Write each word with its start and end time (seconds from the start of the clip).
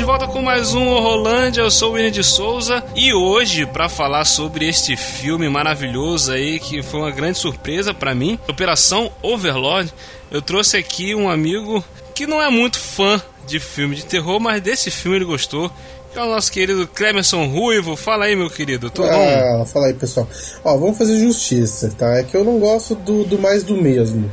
De 0.00 0.06
volta 0.06 0.26
com 0.26 0.40
mais 0.40 0.72
um 0.72 0.88
Rolândia. 0.98 1.60
Eu 1.60 1.70
sou 1.70 1.90
o 1.90 1.92
William 1.92 2.10
de 2.10 2.24
Souza 2.24 2.82
e 2.96 3.12
hoje, 3.12 3.66
para 3.66 3.86
falar 3.86 4.24
sobre 4.24 4.66
este 4.66 4.96
filme 4.96 5.46
maravilhoso 5.46 6.32
aí, 6.32 6.58
que 6.58 6.82
foi 6.82 7.00
uma 7.00 7.10
grande 7.10 7.36
surpresa 7.36 7.92
para 7.92 8.14
mim, 8.14 8.38
Operação 8.48 9.12
Overlord, 9.20 9.92
eu 10.30 10.40
trouxe 10.40 10.78
aqui 10.78 11.14
um 11.14 11.28
amigo 11.28 11.84
que 12.14 12.26
não 12.26 12.40
é 12.40 12.48
muito 12.48 12.80
fã 12.80 13.20
de 13.46 13.60
filme 13.60 13.94
de 13.94 14.06
terror, 14.06 14.40
mas 14.40 14.62
desse 14.62 14.90
filme 14.90 15.18
ele 15.18 15.26
gostou. 15.26 15.70
Que 16.14 16.18
é 16.18 16.22
o 16.22 16.30
nosso 16.30 16.50
querido 16.50 16.88
Clemerson 16.88 17.44
Ruivo. 17.44 17.94
Fala 17.94 18.24
aí, 18.24 18.34
meu 18.34 18.48
querido. 18.48 18.88
Tudo 18.88 19.06
ah, 19.06 19.58
bom? 19.58 19.66
Fala 19.66 19.88
aí, 19.88 19.94
pessoal. 19.94 20.26
Ó, 20.64 20.78
vamos 20.78 20.96
fazer 20.96 21.18
justiça, 21.18 21.92
tá? 21.96 22.16
É 22.16 22.22
que 22.22 22.34
eu 22.34 22.42
não 22.42 22.58
gosto 22.58 22.94
do, 22.94 23.22
do 23.24 23.38
mais 23.38 23.62
do 23.62 23.76
mesmo. 23.76 24.32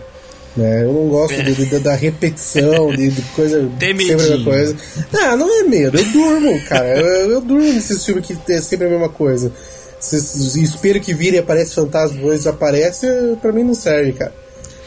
Né? 0.57 0.83
Eu 0.83 0.91
não 0.91 1.07
gosto 1.07 1.41
de, 1.43 1.53
de, 1.53 1.79
da 1.79 1.93
repetição, 1.93 2.89
de, 2.91 3.11
de 3.11 3.21
coisa. 3.33 3.69
Tem 3.77 3.97
sempre 3.97 4.33
a 4.33 4.43
coisa. 4.43 4.75
Ah, 5.13 5.35
não 5.35 5.61
é 5.61 5.63
medo, 5.63 5.97
eu 5.97 6.05
durmo, 6.05 6.59
cara. 6.67 6.99
Eu, 6.99 7.31
eu 7.31 7.41
durmo 7.41 7.63
nesse 7.63 8.03
filme 8.03 8.21
que 8.21 8.35
é 8.51 8.59
sempre 8.59 8.87
a 8.87 8.89
mesma 8.89 9.09
coisa. 9.09 9.51
Se, 9.99 10.61
espero 10.61 10.99
que 10.99 11.13
vire 11.13 11.37
e 11.37 11.39
aparece 11.39 11.75
fantasma, 11.75 12.17
depois 12.17 12.47
aparece, 12.47 13.07
pra 13.41 13.51
mim 13.51 13.63
não 13.63 13.75
serve, 13.75 14.13
cara. 14.13 14.33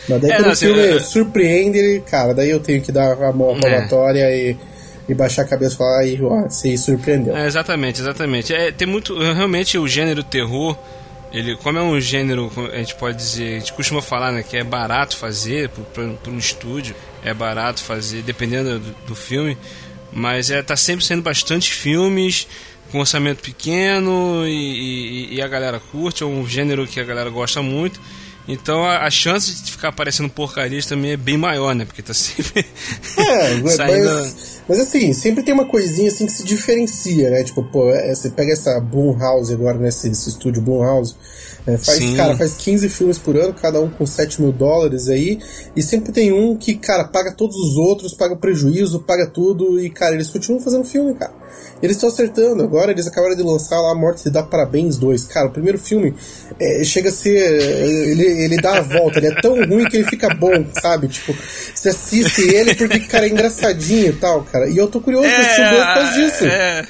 Mas 0.08 0.20
daí 0.20 0.30
é, 0.30 0.36
quando 0.36 0.46
não, 0.46 0.52
o 0.52 0.56
filme 0.56 0.86
eu... 0.86 1.00
surpreende, 1.00 2.02
cara, 2.10 2.34
daí 2.34 2.50
eu 2.50 2.58
tenho 2.58 2.82
que 2.82 2.90
dar 2.90 3.12
a 3.12 3.32
mão 3.32 3.58
palmatória 3.60 4.24
é. 4.24 4.50
e 4.50 4.56
e 5.10 5.14
baixar 5.14 5.42
a 5.42 5.44
cabeça 5.44 5.74
e 5.74 5.76
falar, 5.76 5.98
aí, 5.98 6.22
ó, 6.22 6.42
você 6.48 6.76
surpreendeu. 6.76 7.36
É, 7.36 7.44
exatamente, 7.44 8.00
exatamente. 8.00 8.54
É, 8.54 8.70
tem 8.70 8.86
muito. 8.86 9.18
Realmente 9.18 9.76
o 9.76 9.88
gênero 9.88 10.22
terror 10.22 10.76
ele, 11.32 11.56
como 11.56 11.78
é 11.78 11.82
um 11.82 12.00
gênero, 12.00 12.50
a 12.72 12.78
gente 12.78 12.94
pode 12.96 13.16
dizer, 13.16 13.56
a 13.56 13.58
gente 13.60 13.72
costuma 13.72 14.02
falar, 14.02 14.32
né, 14.32 14.42
que 14.42 14.56
é 14.56 14.64
barato 14.64 15.16
fazer 15.16 15.70
para 15.70 16.30
um 16.30 16.38
estúdio, 16.38 16.94
é 17.22 17.32
barato 17.32 17.82
fazer, 17.82 18.22
dependendo 18.22 18.78
do, 18.78 18.94
do 19.06 19.14
filme, 19.14 19.56
mas 20.12 20.50
é 20.50 20.60
tá 20.62 20.76
sempre 20.76 21.04
sendo 21.04 21.22
bastante 21.22 21.72
filmes 21.72 22.48
com 22.90 22.98
orçamento 22.98 23.42
pequeno 23.42 24.44
e, 24.46 25.30
e, 25.30 25.34
e, 25.36 25.42
a 25.42 25.46
galera 25.46 25.78
curte, 25.78 26.22
é 26.22 26.26
um 26.26 26.46
gênero 26.46 26.86
que 26.86 26.98
a 26.98 27.04
galera 27.04 27.30
gosta 27.30 27.62
muito. 27.62 28.00
Então 28.48 28.84
a, 28.84 29.06
a 29.06 29.10
chance 29.10 29.62
de 29.62 29.70
ficar 29.70 29.90
aparecendo 29.90 30.28
porcarias 30.28 30.86
também 30.86 31.12
é 31.12 31.16
bem 31.16 31.36
maior, 31.36 31.72
né? 31.74 31.84
Porque 31.84 32.02
tá 32.02 32.12
sempre 32.12 32.66
é, 33.16 33.60
saindo... 33.70 34.10
mas, 34.10 34.59
mas 34.70 34.78
assim, 34.78 35.12
sempre 35.12 35.42
tem 35.42 35.52
uma 35.52 35.64
coisinha 35.64 36.06
assim 36.06 36.26
que 36.26 36.30
se 36.30 36.44
diferencia, 36.44 37.28
né? 37.28 37.42
Tipo, 37.42 37.64
pô, 37.64 37.90
é, 37.90 38.14
você 38.14 38.30
pega 38.30 38.52
essa 38.52 38.80
House 39.18 39.50
agora, 39.50 39.76
nesse 39.76 40.06
né? 40.06 40.12
esse 40.12 40.28
estúdio 40.28 40.62
House 40.80 41.16
é, 41.66 41.76
faz, 41.76 42.14
cara, 42.14 42.36
faz 42.36 42.54
15 42.54 42.88
filmes 42.88 43.18
por 43.18 43.36
ano, 43.36 43.52
cada 43.52 43.80
um 43.80 43.90
com 43.90 44.06
7 44.06 44.40
mil 44.40 44.52
dólares 44.52 45.08
aí, 45.08 45.40
e 45.74 45.82
sempre 45.82 46.12
tem 46.12 46.32
um 46.32 46.56
que, 46.56 46.76
cara, 46.76 47.02
paga 47.02 47.32
todos 47.32 47.56
os 47.56 47.76
outros, 47.78 48.14
paga 48.14 48.36
prejuízo, 48.36 49.00
paga 49.00 49.26
tudo, 49.26 49.80
e, 49.80 49.90
cara, 49.90 50.14
eles 50.14 50.30
continuam 50.30 50.62
fazendo 50.62 50.84
filme, 50.84 51.14
cara. 51.14 51.32
Eles 51.82 51.96
estão 51.96 52.08
acertando. 52.08 52.62
Agora 52.62 52.90
eles 52.90 53.06
acabaram 53.06 53.34
de 53.34 53.42
lançar 53.42 53.80
lá 53.80 53.92
a 53.92 53.94
Morte 53.94 54.20
se 54.20 54.30
dá 54.30 54.42
Parabéns 54.42 54.98
2. 54.98 55.24
Cara, 55.24 55.48
o 55.48 55.50
primeiro 55.50 55.78
filme 55.78 56.14
é, 56.58 56.84
chega 56.84 57.08
a 57.08 57.12
ser. 57.12 57.38
Ele, 57.38 58.24
ele 58.44 58.56
dá 58.56 58.78
a 58.78 58.80
volta, 58.82 59.18
ele 59.18 59.28
é 59.28 59.40
tão 59.40 59.54
ruim 59.64 59.84
que 59.86 59.96
ele 59.96 60.06
fica 60.06 60.34
bom, 60.34 60.64
sabe? 60.80 61.08
Tipo, 61.08 61.34
você 61.74 61.88
assiste 61.88 62.42
ele 62.42 62.74
porque, 62.74 63.00
cara, 63.00 63.26
é 63.26 63.30
engraçadinho 63.30 64.08
e 64.08 64.12
tal, 64.12 64.42
cara. 64.42 64.59
E 64.68 64.76
eu 64.76 64.88
tô 64.88 65.00
curioso 65.00 65.26
é, 65.26 65.30
pra 65.30 65.40
assistir 65.40 65.60
o 65.60 65.70
2 65.70 65.86
por 65.86 65.94
causa 65.94 66.12
disso. 66.12 66.44
É. 66.44 66.86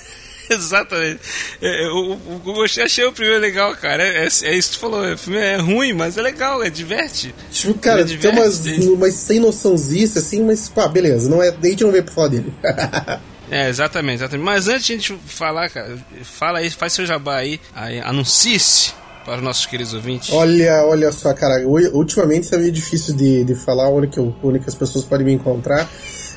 Exatamente. 0.50 1.20
É, 1.62 1.86
eu, 1.86 2.18
eu, 2.44 2.56
eu, 2.56 2.62
achei 2.64 3.04
o 3.04 3.12
primeiro 3.12 3.40
legal, 3.40 3.74
cara. 3.76 4.02
É, 4.02 4.24
é, 4.24 4.28
é, 4.42 4.56
isso 4.56 4.70
que 4.70 4.76
tu 4.76 4.80
falou. 4.80 5.12
O 5.12 5.16
filme 5.16 5.38
é 5.38 5.56
ruim, 5.56 5.92
mas 5.92 6.18
é 6.18 6.22
legal, 6.22 6.62
é 6.62 6.68
diverte. 6.68 7.32
Tipo, 7.52 7.74
cara, 7.74 8.04
diverte, 8.04 8.36
tem 8.36 8.42
umas, 8.42 8.66
umas 8.88 9.14
sem 9.14 9.38
noçãozice, 9.38 10.18
assim, 10.18 10.42
mas 10.42 10.68
pá, 10.68 10.88
beleza. 10.88 11.30
Não 11.30 11.40
é, 11.40 11.50
a 11.50 11.66
gente 11.66 11.84
não 11.84 11.92
veio 11.92 12.02
pra 12.02 12.12
falar 12.12 12.28
dele. 12.28 12.52
É, 13.52 13.68
exatamente, 13.68 14.18
exatamente. 14.20 14.44
Mas 14.44 14.68
antes 14.68 14.86
de 14.86 14.92
a 14.92 14.96
gente 14.96 15.18
falar, 15.26 15.68
cara, 15.70 15.98
fala 16.22 16.60
aí, 16.60 16.70
faz 16.70 16.92
seu 16.92 17.04
jabá 17.04 17.38
aí, 17.38 17.60
aí 17.74 17.98
anuncie-se 17.98 18.92
para 19.24 19.38
os 19.38 19.42
nossos 19.42 19.66
queridos 19.66 19.92
ouvintes. 19.92 20.32
Olha, 20.32 20.84
olha 20.84 21.10
só, 21.10 21.34
cara, 21.34 21.66
ultimamente 21.66 22.48
tá 22.48 22.56
meio 22.56 22.70
difícil 22.70 23.14
de, 23.14 23.42
de 23.42 23.54
falar 23.56 23.88
onde 23.88 24.06
que, 24.06 24.20
onde 24.20 24.60
que 24.60 24.68
as 24.68 24.74
pessoas 24.76 25.04
podem 25.04 25.26
me 25.26 25.32
encontrar. 25.32 25.90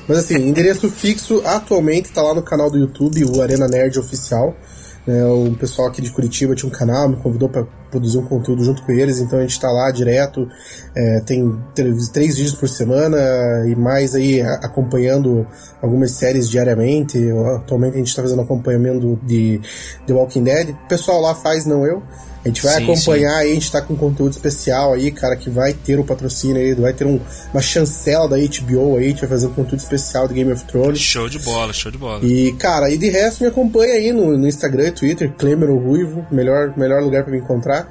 Mas 0.06 0.18
assim, 0.18 0.36
endereço 0.36 0.90
fixo 0.90 1.42
atualmente 1.44 2.12
tá 2.12 2.22
lá 2.22 2.34
no 2.34 2.42
canal 2.42 2.70
do 2.70 2.78
YouTube, 2.78 3.24
o 3.24 3.42
Arena 3.42 3.66
Nerd 3.66 3.98
Oficial. 3.98 4.54
Né, 5.06 5.22
o 5.26 5.54
pessoal 5.54 5.88
aqui 5.88 6.00
de 6.00 6.10
Curitiba 6.10 6.54
tinha 6.54 6.68
um 6.68 6.72
canal, 6.72 7.08
me 7.10 7.16
convidou 7.16 7.48
para 7.48 7.66
produzir 7.90 8.16
um 8.16 8.24
conteúdo 8.24 8.64
junto 8.64 8.82
com 8.82 8.90
eles, 8.90 9.18
então 9.18 9.38
a 9.38 9.42
gente 9.42 9.52
está 9.52 9.70
lá 9.70 9.90
direto, 9.90 10.48
é, 10.96 11.20
tem 11.20 11.54
três 11.74 12.36
vídeos 12.36 12.54
por 12.54 12.68
semana 12.68 13.18
e 13.68 13.76
mais 13.76 14.14
aí 14.14 14.40
acompanhando 14.40 15.46
algumas 15.80 16.12
séries 16.12 16.48
diariamente. 16.48 17.18
Atualmente 17.56 17.94
a 17.94 17.98
gente 17.98 18.08
está 18.08 18.22
fazendo 18.22 18.42
acompanhamento 18.42 19.18
de 19.22 19.60
The 20.06 20.14
Walking 20.14 20.42
Dead. 20.42 20.70
O 20.70 20.88
pessoal 20.88 21.20
lá 21.20 21.34
faz, 21.34 21.66
não 21.66 21.86
eu. 21.86 22.02
A 22.44 22.48
gente 22.48 22.62
vai 22.62 22.74
sim, 22.76 22.82
acompanhar 22.82 23.30
sim. 23.30 23.36
aí, 23.38 23.50
a 23.50 23.54
gente 23.54 23.72
tá 23.72 23.80
com 23.80 23.96
conteúdo 23.96 24.32
especial 24.32 24.92
aí, 24.92 25.10
cara, 25.10 25.34
que 25.34 25.48
vai 25.48 25.72
ter 25.72 25.98
o 25.98 26.04
patrocínio 26.04 26.56
aí, 26.56 26.74
vai 26.74 26.92
ter 26.92 27.06
um, 27.06 27.18
uma 27.52 27.62
chancela 27.62 28.28
da 28.28 28.36
HBO 28.36 28.96
aí, 28.96 29.06
a 29.06 29.08
gente 29.08 29.20
vai 29.20 29.30
fazer 29.30 29.46
um 29.46 29.52
conteúdo 29.54 29.80
especial 29.80 30.28
do 30.28 30.34
Game 30.34 30.52
of 30.52 30.62
Thrones. 30.64 31.00
Show 31.00 31.28
de 31.28 31.38
bola, 31.38 31.72
show 31.72 31.90
de 31.90 31.96
bola. 31.96 32.22
E, 32.22 32.52
cara, 32.52 32.90
e 32.90 32.98
de 32.98 33.08
resto 33.08 33.42
me 33.42 33.48
acompanha 33.48 33.94
aí 33.94 34.12
no, 34.12 34.36
no 34.36 34.46
Instagram 34.46 34.88
e 34.88 34.92
Twitter, 34.92 35.32
Clemer 35.32 35.70
o 35.70 35.78
Ruivo, 35.78 36.26
melhor, 36.30 36.76
melhor 36.76 37.02
lugar 37.02 37.24
para 37.24 37.32
me 37.32 37.38
encontrar. 37.38 37.88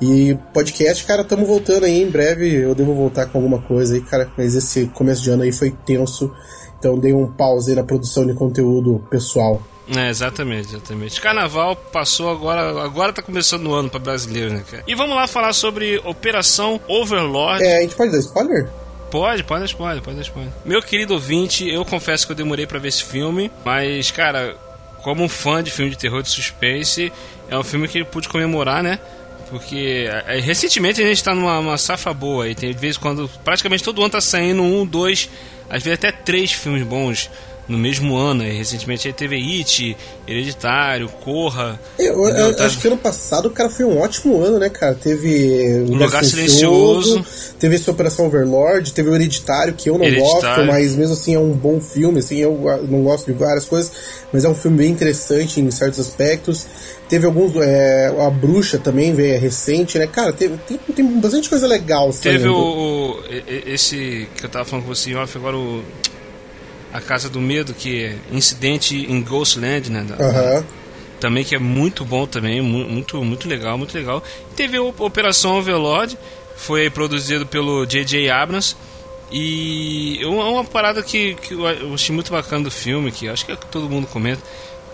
E 0.00 0.36
podcast, 0.52 1.04
cara, 1.06 1.22
estamos 1.22 1.48
voltando 1.48 1.84
aí 1.84 2.02
em 2.02 2.10
breve. 2.10 2.52
Eu 2.52 2.74
devo 2.74 2.94
voltar 2.94 3.26
com 3.26 3.38
alguma 3.38 3.62
coisa 3.62 3.94
aí, 3.94 4.02
cara. 4.02 4.30
Mas 4.36 4.54
esse 4.54 4.86
começo 4.88 5.22
de 5.22 5.30
ano 5.30 5.44
aí 5.44 5.52
foi 5.52 5.70
tenso. 5.70 6.30
Então 6.78 6.98
dei 6.98 7.14
um 7.14 7.26
pause 7.26 7.70
aí 7.70 7.76
na 7.76 7.84
produção 7.84 8.26
de 8.26 8.34
conteúdo 8.34 9.02
pessoal. 9.08 9.62
É, 9.88 10.08
exatamente, 10.08 10.68
exatamente. 10.68 11.20
Carnaval 11.20 11.76
passou 11.76 12.30
agora, 12.30 12.82
agora 12.82 13.12
tá 13.12 13.22
começando 13.22 13.66
o 13.66 13.74
ano 13.74 13.90
para 13.90 13.98
brasileiro, 13.98 14.52
né, 14.52 14.64
cara? 14.68 14.82
E 14.86 14.94
vamos 14.94 15.14
lá 15.14 15.26
falar 15.26 15.52
sobre 15.52 15.98
Operação 16.04 16.80
Overlord. 16.88 17.62
É, 17.62 17.78
a 17.78 17.80
gente 17.82 17.94
pode 17.94 18.10
dar 18.10 18.18
spoiler? 18.18 18.68
Pode, 19.10 19.44
pode 19.44 19.60
dar 19.60 19.66
spoiler, 19.66 20.02
pode 20.02 20.16
dar 20.16 20.22
spoiler. 20.22 20.52
Meu 20.64 20.82
querido 20.82 21.14
ouvinte, 21.14 21.68
eu 21.68 21.84
confesso 21.84 22.26
que 22.26 22.32
eu 22.32 22.36
demorei 22.36 22.66
para 22.66 22.78
ver 22.78 22.88
esse 22.88 23.04
filme, 23.04 23.50
mas, 23.64 24.10
cara, 24.10 24.56
como 25.02 25.22
um 25.22 25.28
fã 25.28 25.62
de 25.62 25.70
filme 25.70 25.90
de 25.90 25.98
terror 25.98 26.22
de 26.22 26.30
suspense, 26.30 27.12
é 27.48 27.58
um 27.58 27.62
filme 27.62 27.86
que 27.86 27.98
eu 28.00 28.06
pude 28.06 28.28
comemorar, 28.28 28.82
né? 28.82 28.98
Porque 29.50 30.08
é, 30.26 30.40
recentemente 30.40 31.02
a 31.02 31.06
gente 31.06 31.22
tá 31.22 31.34
numa 31.34 31.76
safra 31.76 32.14
boa 32.14 32.48
e 32.48 32.54
tem 32.54 32.72
vezes 32.72 32.96
quando 32.96 33.28
praticamente 33.44 33.84
todo 33.84 34.00
ano 34.00 34.10
tá 34.10 34.20
saindo 34.20 34.62
um, 34.62 34.86
dois, 34.86 35.28
às 35.68 35.82
vezes 35.82 35.98
até 35.98 36.10
três 36.10 36.50
filmes 36.52 36.82
bons 36.82 37.30
no 37.68 37.78
mesmo 37.78 38.16
ano. 38.16 38.42
Recentemente 38.42 39.08
aí 39.08 39.14
teve 39.14 39.36
It, 39.36 39.96
Hereditário, 40.26 41.08
Corra. 41.22 41.80
Eu, 41.98 42.28
eu, 42.28 42.50
eu 42.52 42.64
acho 42.64 42.78
que 42.78 42.86
ano 42.86 42.96
passado, 42.96 43.50
cara, 43.50 43.68
foi 43.68 43.84
um 43.84 43.98
ótimo 44.00 44.42
ano, 44.42 44.58
né, 44.58 44.68
cara? 44.68 44.94
Teve 44.94 45.80
o 45.80 45.92
Lugar, 45.92 46.06
Lugar 46.06 46.24
Silencioso, 46.24 47.08
Silencioso, 47.08 47.54
teve 47.58 47.76
essa 47.76 47.90
Operação 47.90 48.26
Overlord, 48.26 48.92
teve 48.92 49.08
o 49.08 49.14
Hereditário, 49.14 49.74
que 49.74 49.88
eu 49.88 49.98
não 49.98 50.14
gosto, 50.14 50.64
mas 50.66 50.94
mesmo 50.96 51.14
assim 51.14 51.34
é 51.34 51.38
um 51.38 51.52
bom 51.52 51.80
filme, 51.80 52.18
assim, 52.18 52.38
eu 52.38 52.58
não 52.88 53.02
gosto 53.02 53.32
de 53.32 53.38
várias 53.38 53.64
coisas, 53.64 53.92
mas 54.32 54.44
é 54.44 54.48
um 54.48 54.54
filme 54.54 54.78
bem 54.78 54.90
interessante 54.90 55.60
em 55.60 55.70
certos 55.70 56.00
aspectos. 56.00 56.66
Teve 57.08 57.26
alguns. 57.26 57.54
É, 57.56 58.12
a 58.18 58.30
Bruxa 58.30 58.78
também 58.78 59.12
veio 59.12 59.34
é 59.34 59.36
recente, 59.36 59.98
né? 59.98 60.06
Cara, 60.06 60.32
teve, 60.32 60.56
tem, 60.66 60.78
tem 60.78 61.20
bastante 61.20 61.50
coisa 61.50 61.66
legal. 61.66 62.10
Teve 62.12 62.48
o, 62.48 62.56
o, 62.56 63.20
Esse 63.66 64.26
que 64.34 64.44
eu 64.44 64.48
tava 64.48 64.64
falando 64.64 64.86
com 64.86 64.94
você 64.94 65.14
off, 65.14 65.36
agora 65.36 65.56
o 65.56 65.84
a 66.94 67.00
Casa 67.00 67.28
do 67.28 67.40
Medo, 67.40 67.74
que 67.74 68.04
é 68.04 68.16
Incidente 68.30 68.94
em 68.96 69.20
Ghostland, 69.20 69.90
né? 69.90 70.04
Da, 70.04 70.14
uhum. 70.14 70.64
Também 71.18 71.42
que 71.42 71.56
é 71.56 71.58
muito 71.58 72.04
bom 72.04 72.24
também, 72.24 72.62
muito, 72.62 73.22
muito 73.24 73.48
legal, 73.48 73.76
muito 73.76 73.92
legal. 73.92 74.22
teve 74.54 74.76
a 74.76 74.82
Operação 74.82 75.58
Overlord, 75.58 76.16
foi 76.54 76.88
produzido 76.88 77.44
pelo 77.44 77.84
J.J. 77.84 78.30
Abrams. 78.30 78.76
E 79.32 80.20
é 80.22 80.26
uma 80.26 80.62
parada 80.62 81.02
que, 81.02 81.34
que 81.34 81.54
eu 81.54 81.66
achei 81.92 82.14
muito 82.14 82.30
bacana 82.30 82.62
do 82.62 82.70
filme, 82.70 83.10
que 83.10 83.28
acho 83.28 83.44
que 83.44 83.50
é 83.50 83.56
que 83.56 83.66
todo 83.66 83.90
mundo 83.90 84.06
comenta, 84.06 84.40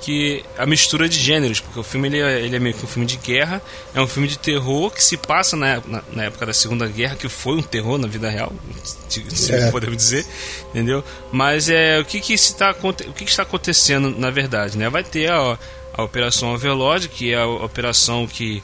que 0.00 0.44
a 0.56 0.66
mistura 0.66 1.08
de 1.08 1.18
gêneros, 1.18 1.60
porque 1.60 1.78
o 1.78 1.82
filme 1.82 2.08
ele 2.08 2.20
é, 2.20 2.40
ele 2.40 2.56
é 2.56 2.58
meio 2.58 2.74
que 2.74 2.84
um 2.84 2.88
filme 2.88 3.06
de 3.06 3.16
guerra, 3.16 3.62
é 3.94 4.00
um 4.00 4.06
filme 4.06 4.28
de 4.28 4.38
terror 4.38 4.90
que 4.90 5.02
se 5.02 5.16
passa 5.16 5.56
na, 5.56 5.82
na, 5.86 6.02
na 6.12 6.24
época 6.24 6.46
da 6.46 6.52
Segunda 6.52 6.86
Guerra, 6.86 7.16
que 7.16 7.28
foi 7.28 7.56
um 7.56 7.62
terror 7.62 7.98
na 7.98 8.08
vida 8.08 8.28
real, 8.28 8.52
se 9.08 9.52
é. 9.52 9.70
podemos 9.70 9.96
dizer, 9.96 10.26
entendeu? 10.70 11.04
Mas 11.30 11.68
é 11.68 11.98
o 11.98 12.04
que 12.04 12.20
que 12.20 12.32
está 12.32 12.70
o 12.70 12.92
que, 12.94 13.24
que 13.24 13.30
está 13.30 13.42
acontecendo 13.42 14.10
na 14.18 14.30
verdade, 14.30 14.78
né? 14.78 14.88
Vai 14.88 15.04
ter 15.04 15.30
a, 15.30 15.58
a 15.92 16.02
operação 16.02 16.54
Overlord, 16.54 17.08
que 17.08 17.32
é 17.32 17.36
a 17.36 17.46
operação 17.46 18.26
que 18.26 18.62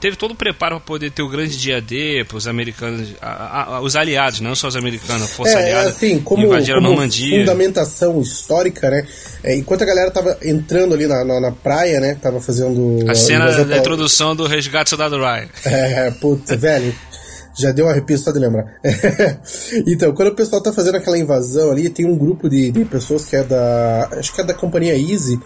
teve 0.00 0.16
todo 0.16 0.32
o 0.32 0.34
preparo 0.34 0.76
para 0.76 0.86
poder 0.86 1.10
ter 1.10 1.22
o 1.22 1.28
grande 1.28 1.56
dia 1.56 1.80
D 1.80 2.24
para 2.26 2.36
os 2.36 2.46
americanos, 2.46 3.08
a, 3.20 3.76
a, 3.76 3.80
os 3.80 3.96
aliados, 3.96 4.40
não 4.40 4.54
só 4.54 4.68
os 4.68 4.76
americanos, 4.76 5.24
a 5.24 5.26
força 5.26 5.58
é, 5.58 5.64
aliada, 5.64 5.88
assim, 5.90 6.18
como, 6.20 6.44
invadiram 6.44 6.76
como 6.76 6.86
a 6.86 6.90
Normandia. 6.90 7.40
fundamentação 7.40 8.20
histórica, 8.20 8.90
né? 8.90 9.06
É, 9.42 9.54
enquanto 9.54 9.82
a 9.82 9.84
galera 9.86 10.10
tava 10.10 10.38
entrando 10.42 10.94
ali 10.94 11.06
na, 11.06 11.24
na, 11.24 11.40
na 11.40 11.52
praia, 11.52 12.00
né? 12.00 12.16
Tava 12.20 12.40
fazendo. 12.40 13.04
A 13.08 13.14
cena 13.14 13.64
da 13.64 13.76
introdução 13.76 14.34
do 14.34 14.46
resgate 14.46 14.90
soldado 14.90 15.16
Ryan. 15.16 15.48
É, 15.64 16.10
puta, 16.10 16.56
velho. 16.56 16.94
Já 17.56 17.70
deu 17.70 17.86
um 17.86 17.88
arrepio 17.88 18.18
só 18.18 18.32
de 18.32 18.38
lembrar. 18.40 18.66
então, 19.86 20.12
quando 20.12 20.28
o 20.28 20.34
pessoal 20.34 20.60
tá 20.60 20.72
fazendo 20.72 20.96
aquela 20.96 21.16
invasão 21.16 21.70
ali, 21.70 21.88
tem 21.88 22.04
um 22.04 22.16
grupo 22.16 22.48
de, 22.48 22.72
de 22.72 22.84
pessoas 22.84 23.24
que 23.26 23.36
é 23.36 23.44
da. 23.44 24.08
Acho 24.12 24.34
que 24.34 24.40
é 24.40 24.44
da 24.44 24.54
companhia 24.54 24.96
Easy, 24.96 25.38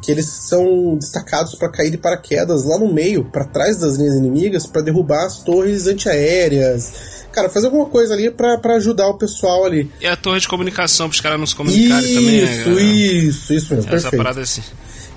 que 0.00 0.12
eles 0.12 0.26
são 0.26 0.96
destacados 0.96 1.56
para 1.56 1.68
cair 1.68 1.90
de 1.90 1.98
paraquedas 1.98 2.64
lá 2.64 2.78
no 2.78 2.92
meio, 2.92 3.24
para 3.24 3.44
trás 3.44 3.78
das 3.78 3.96
linhas 3.96 4.14
inimigas, 4.14 4.66
para 4.66 4.82
derrubar 4.82 5.26
as 5.26 5.42
torres 5.42 5.88
antiaéreas. 5.88 7.16
Cara, 7.32 7.50
fazer 7.50 7.66
alguma 7.66 7.86
coisa 7.86 8.14
ali 8.14 8.30
para 8.30 8.76
ajudar 8.76 9.08
o 9.08 9.18
pessoal 9.18 9.64
ali. 9.64 9.90
E 10.00 10.06
a 10.06 10.16
torre 10.16 10.40
de 10.40 10.48
comunicação, 10.48 11.08
para 11.08 11.14
os 11.14 11.20
caras 11.20 11.38
não 11.38 11.46
se 11.46 11.56
comunicarem 11.56 12.04
isso, 12.04 12.14
também. 12.14 12.44
Isso, 12.44 12.70
né? 12.70 12.82
isso, 12.82 13.54
isso 13.54 13.74
mesmo. 13.74 13.88
Essa 13.88 13.90
perfeito. 13.90 14.16
parada 14.16 14.40
assim. 14.40 14.62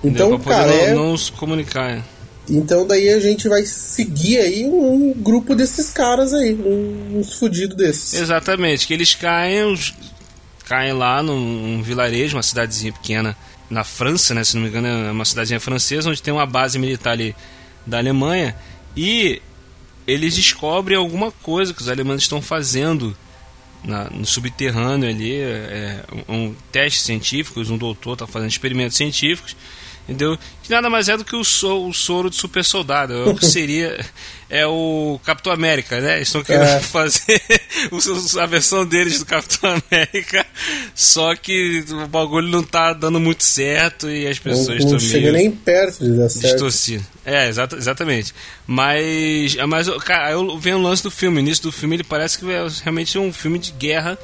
Então, 0.03 0.39
cara. 0.39 0.67
Não, 0.67 0.73
é... 0.73 0.93
não 0.93 1.17
se 1.17 1.31
comunicar. 1.31 2.03
Então 2.49 2.85
daí 2.85 3.09
a 3.09 3.19
gente 3.19 3.47
vai 3.47 3.63
seguir 3.63 4.39
aí 4.39 4.65
um 4.65 5.13
grupo 5.13 5.55
desses 5.55 5.91
caras 5.91 6.33
aí, 6.33 6.53
uns 6.53 7.33
fudidos 7.33 7.77
desses. 7.77 8.13
Exatamente, 8.15 8.87
que 8.87 8.93
eles 8.93 9.13
caem, 9.13 9.77
caem 10.65 10.93
lá 10.93 11.21
num, 11.21 11.81
vilarejo, 11.83 12.35
uma 12.35 12.43
cidadezinha 12.43 12.91
pequena 12.91 13.37
na 13.69 13.83
França, 13.83 14.33
né, 14.33 14.43
se 14.43 14.55
não 14.55 14.63
me 14.63 14.69
engano 14.69 14.87
é 14.87 15.11
uma 15.11 15.25
cidadezinha 15.25 15.59
francesa, 15.59 16.09
onde 16.09 16.21
tem 16.23 16.33
uma 16.33 16.45
base 16.45 16.79
militar 16.79 17.11
ali 17.11 17.35
da 17.85 17.99
Alemanha, 17.99 18.55
e 18.97 19.39
eles 20.07 20.35
descobrem 20.35 20.97
alguma 20.97 21.31
coisa 21.31 21.71
que 21.71 21.81
os 21.81 21.87
alemães 21.87 22.23
estão 22.23 22.41
fazendo 22.41 23.15
na, 23.83 24.09
no 24.09 24.25
subterrâneo 24.25 25.07
ali, 25.07 25.35
é, 25.35 26.03
um, 26.27 26.35
um 26.35 26.55
teste 26.71 27.01
científicos, 27.01 27.69
um 27.69 27.77
doutor 27.77 28.13
está 28.13 28.25
fazendo 28.25 28.49
experimentos 28.49 28.97
científicos, 28.97 29.55
entendeu? 30.09 30.37
Que 30.63 30.71
nada 30.71 30.89
mais 30.89 31.07
é 31.07 31.15
do 31.15 31.23
que 31.23 31.35
o, 31.35 31.43
so, 31.43 31.87
o 31.87 31.93
soro 31.93 32.29
de 32.29 32.35
super 32.35 32.63
soldado. 32.63 33.13
É 33.13 33.25
o 33.29 33.35
que 33.35 33.45
seria. 33.45 33.99
É 34.51 34.65
o 34.65 35.19
Capitão 35.23 35.53
América, 35.53 36.01
né? 36.01 36.19
Estão 36.23 36.43
querendo 36.43 36.63
é. 36.63 36.79
fazer 36.81 37.39
a 38.41 38.45
versão 38.47 38.83
deles 38.83 39.19
do 39.19 39.25
Capitão 39.27 39.79
América. 39.91 40.43
Só 40.95 41.35
que 41.35 41.85
o 41.87 42.07
bagulho 42.07 42.47
não 42.47 42.63
tá 42.63 42.93
dando 42.93 43.19
muito 43.19 43.43
certo 43.43 44.09
e 44.09 44.25
as 44.25 44.39
pessoas 44.39 44.79
estão. 44.79 44.93
Não 44.93 44.99
chega 44.99 45.31
nem 45.31 45.51
perto 45.51 46.03
de 46.03 46.17
dar 46.17 46.29
certo. 46.29 46.53
Distorcido. 46.53 47.05
É, 47.23 47.47
exata, 47.47 47.75
exatamente. 47.75 48.33
Mas, 48.65 49.55
mas 49.67 49.87
cara, 50.03 50.31
eu 50.31 50.57
venho 50.57 50.79
o 50.79 50.81
lance 50.81 51.03
do 51.03 51.11
filme. 51.11 51.37
O 51.37 51.41
início 51.41 51.65
do 51.65 51.71
filme 51.71 51.97
ele 51.97 52.03
parece 52.03 52.39
que 52.39 52.51
é 52.51 52.67
realmente 52.81 53.19
um 53.19 53.31
filme 53.31 53.59
de 53.59 53.71
guerra. 53.73 54.17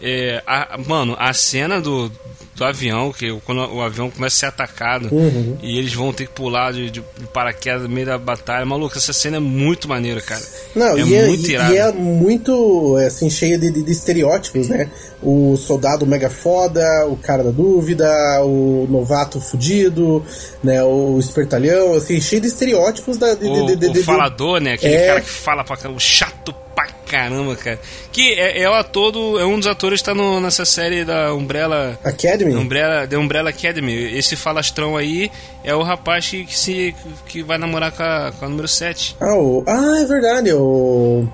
É, 0.00 0.42
a, 0.46 0.78
mano, 0.78 1.16
a 1.18 1.32
cena 1.32 1.80
do, 1.80 2.10
do 2.58 2.64
avião, 2.64 3.12
que 3.12 3.32
quando 3.44 3.60
o 3.72 3.80
avião 3.80 4.10
começa 4.10 4.36
a 4.36 4.38
ser 4.38 4.46
atacado 4.46 5.08
uhum. 5.12 5.56
e 5.62 5.78
eles 5.78 5.94
vão 5.94 6.12
ter 6.12 6.26
que 6.26 6.32
pular 6.32 6.72
de, 6.72 6.90
de, 6.90 7.00
paraquedas 7.32 7.82
no 7.82 7.88
meio 7.88 8.06
da 8.06 8.18
batalha. 8.18 8.66
Maluco, 8.66 8.98
essa 8.98 9.12
cena 9.12 9.36
é 9.36 9.40
muito 9.40 9.88
maneira, 9.88 10.20
cara. 10.20 10.42
Não, 10.74 10.96
é 10.96 11.00
e, 11.00 11.14
é, 11.14 11.26
muito 11.26 11.50
é, 11.50 11.70
e, 11.70 11.76
é 11.76 11.92
muito, 11.92 12.96
assim, 13.06 13.30
cheia 13.30 13.56
de, 13.56 13.70
de, 13.70 13.82
de, 13.82 13.92
estereótipos, 13.92 14.68
né? 14.68 14.90
O 15.22 15.56
soldado 15.56 16.04
mega 16.04 16.28
foda, 16.28 16.80
o 17.06 17.16
cara 17.16 17.44
da 17.44 17.50
dúvida, 17.50 18.08
o 18.42 18.86
novato 18.90 19.40
fudido, 19.40 20.24
né? 20.62 20.82
O 20.82 21.18
espertalhão, 21.18 21.94
assim, 21.94 22.20
cheio 22.20 22.40
de 22.42 22.48
estereótipos 22.48 23.16
da, 23.16 23.34
de, 23.34 23.46
o, 23.46 23.76
de, 23.76 23.86
o 23.88 24.04
falador, 24.04 24.60
né? 24.60 24.72
Aquele 24.72 24.94
é... 24.94 25.06
cara 25.06 25.20
que 25.20 25.30
fala 25.30 25.64
pra 25.64 25.90
o 25.90 26.00
chato 26.00 26.52
pra 26.74 26.86
caramba, 27.08 27.56
cara. 27.56 27.80
Que 28.12 28.34
é, 28.34 28.62
é 28.62 28.70
o 28.70 28.74
ator 28.74 29.10
do, 29.10 29.38
é 29.38 29.44
um 29.44 29.58
dos 29.58 29.66
atores 29.66 30.00
que 30.00 30.06
tá 30.06 30.14
no, 30.14 30.40
nessa 30.40 30.64
série 30.64 31.04
da 31.04 31.34
Umbrella 31.34 31.98
Academy. 32.04 32.54
Umbrella, 32.54 33.06
The 33.06 33.16
Umbrella 33.16 33.50
Academy. 33.50 34.16
Esse 34.16 34.36
falastrão 34.36 34.96
aí 34.96 35.30
é 35.64 35.74
o 35.74 35.82
rapaz 35.82 36.28
que, 36.28 36.44
que 36.44 36.58
se 36.58 36.94
que 37.26 37.42
vai 37.42 37.58
namorar 37.58 37.92
com 37.92 38.02
a, 38.02 38.32
com 38.38 38.44
a 38.44 38.48
número 38.48 38.68
7. 38.68 39.16
Ah, 39.20 39.34
o, 39.34 39.64
ah, 39.66 40.00
é 40.00 40.04
verdade, 40.04 40.52
o 40.52 41.26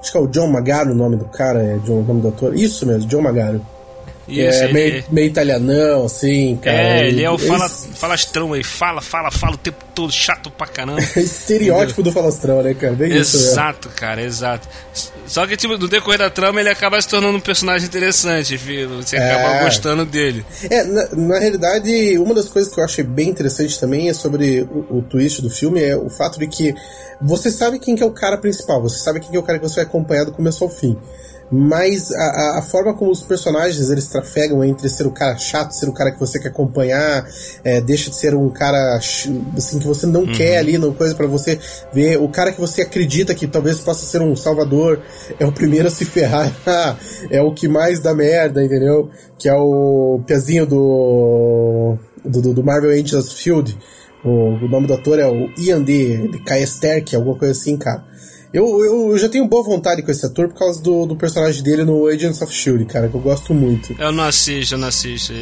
acho 0.00 0.12
que 0.12 0.18
é 0.18 0.20
o 0.20 0.26
John 0.28 0.46
Magaro 0.46 0.92
o 0.92 0.94
nome 0.94 1.16
do 1.16 1.26
cara, 1.26 1.62
é 1.62 1.78
John, 1.78 2.00
o 2.00 2.04
nome 2.04 2.22
do 2.22 2.28
ator. 2.28 2.54
Isso 2.54 2.86
mesmo, 2.86 3.08
John 3.08 3.22
Magaro. 3.22 3.60
Isso, 4.28 4.62
é 4.62 4.72
meio, 4.72 5.04
meio 5.10 5.26
italianão, 5.26 6.04
assim, 6.04 6.56
cara. 6.62 6.76
É, 6.76 7.08
ele 7.08 7.22
é 7.22 7.30
o 7.30 7.38
fala, 7.38 7.68
falastrão 7.68 8.52
aí, 8.52 8.62
fala, 8.62 9.00
fala, 9.00 9.30
fala 9.30 9.54
o 9.54 9.58
tempo 9.58 9.82
todo, 9.94 10.12
chato 10.12 10.50
pra 10.50 10.66
caramba. 10.66 11.00
Estereótipo 11.16 12.02
do 12.02 12.12
falastrão, 12.12 12.62
né, 12.62 12.74
cara? 12.74 12.92
Bem 12.92 13.12
exato, 13.12 13.88
isso, 13.88 13.96
cara, 13.96 14.22
exato. 14.22 14.68
Só 15.26 15.46
que, 15.46 15.56
tipo, 15.56 15.78
no 15.78 15.88
decorrer 15.88 16.18
da 16.18 16.28
trama, 16.28 16.60
ele 16.60 16.68
acaba 16.68 17.00
se 17.00 17.08
tornando 17.08 17.38
um 17.38 17.40
personagem 17.40 17.88
interessante, 17.88 18.58
filho. 18.58 19.02
Você 19.02 19.16
é. 19.16 19.32
acaba 19.32 19.64
gostando 19.64 20.04
dele. 20.04 20.44
É, 20.70 20.84
na, 20.84 21.08
na, 21.12 21.38
realidade, 21.38 22.18
uma 22.18 22.34
das 22.34 22.48
coisas 22.48 22.72
que 22.72 22.78
eu 22.78 22.84
achei 22.84 23.04
bem 23.04 23.30
interessante 23.30 23.80
também 23.80 24.10
é 24.10 24.12
sobre 24.12 24.62
o, 24.62 24.98
o 24.98 25.02
twist 25.02 25.40
do 25.40 25.48
filme, 25.48 25.82
é 25.82 25.96
o 25.96 26.10
fato 26.10 26.38
de 26.38 26.46
que 26.46 26.74
você 27.20 27.50
sabe 27.50 27.78
quem 27.78 27.96
que 27.96 28.02
é 28.02 28.06
o 28.06 28.10
cara 28.10 28.36
principal, 28.36 28.82
você 28.82 28.98
sabe 28.98 29.20
quem 29.20 29.30
que 29.30 29.36
é 29.36 29.40
o 29.40 29.42
cara 29.42 29.58
que 29.58 29.66
você 29.66 29.76
vai 29.76 29.84
acompanhar 29.84 30.24
do 30.24 30.32
começo 30.32 30.62
ao 30.62 30.70
fim 30.70 30.96
mas 31.50 32.12
a, 32.12 32.58
a, 32.58 32.62
forma 32.62 32.92
como 32.94 33.10
os 33.10 33.22
personagens 33.22 33.90
eles 33.90 34.06
trafegam 34.08 34.62
entre 34.62 34.88
ser 34.88 35.06
o 35.06 35.10
cara 35.10 35.36
chato, 35.38 35.72
ser 35.72 35.88
o 35.88 35.92
cara 35.92 36.10
que 36.12 36.20
você 36.20 36.38
quer 36.38 36.48
acompanhar, 36.48 37.26
é, 37.64 37.80
deixa 37.80 38.10
de 38.10 38.16
ser 38.16 38.34
um 38.34 38.50
cara 38.50 38.96
assim 38.96 39.78
que 39.78 39.86
você 39.86 40.06
não 40.06 40.22
uhum. 40.22 40.32
quer 40.32 40.58
ali, 40.58 40.76
no 40.76 40.92
coisa 40.92 41.14
para 41.14 41.26
você 41.26 41.58
ver 41.92 42.18
o 42.18 42.28
cara 42.28 42.52
que 42.52 42.60
você 42.60 42.82
acredita 42.82 43.34
que 43.34 43.46
talvez 43.46 43.80
possa 43.80 44.04
ser 44.04 44.20
um 44.20 44.36
salvador, 44.36 45.00
é 45.38 45.46
o 45.46 45.52
primeiro 45.52 45.88
a 45.88 45.90
se 45.90 46.04
ferrar, 46.04 46.52
é 47.30 47.40
o 47.40 47.52
que 47.52 47.66
mais 47.66 48.00
dá 48.00 48.14
merda, 48.14 48.62
entendeu? 48.62 49.08
Que 49.38 49.48
é 49.48 49.54
o 49.54 50.20
pezinho 50.26 50.66
do 50.66 51.96
do, 52.24 52.52
do 52.54 52.64
Marvel 52.64 52.90
Angels 52.90 53.32
Field. 53.32 53.76
O, 54.24 54.30
o, 54.30 54.68
nome 54.68 54.86
do 54.86 54.94
ator 54.94 55.18
é 55.18 55.26
o 55.26 55.48
Ian 55.56 55.82
D. 55.82 56.28
de 56.28 56.38
Kaesterk, 56.40 57.14
alguma 57.14 57.36
coisa 57.38 57.52
assim, 57.52 57.76
cara. 57.76 58.04
Eu, 58.52 58.64
eu, 58.82 59.10
eu, 59.10 59.18
já 59.18 59.28
tenho 59.28 59.46
boa 59.46 59.62
vontade 59.62 60.02
com 60.02 60.10
esse 60.10 60.24
ator 60.24 60.48
por 60.48 60.58
causa 60.58 60.82
do, 60.82 61.06
do 61.06 61.14
personagem 61.16 61.62
dele 61.62 61.84
no 61.84 62.06
Agents 62.06 62.40
of 62.40 62.52
Shield, 62.52 62.84
cara, 62.86 63.08
que 63.08 63.14
eu 63.14 63.20
gosto 63.20 63.52
muito. 63.52 63.94
Eu 63.98 64.10
não 64.10 64.24
assisto, 64.24 64.74
eu 64.74 64.78
não 64.78 64.88
assisto. 64.88 65.34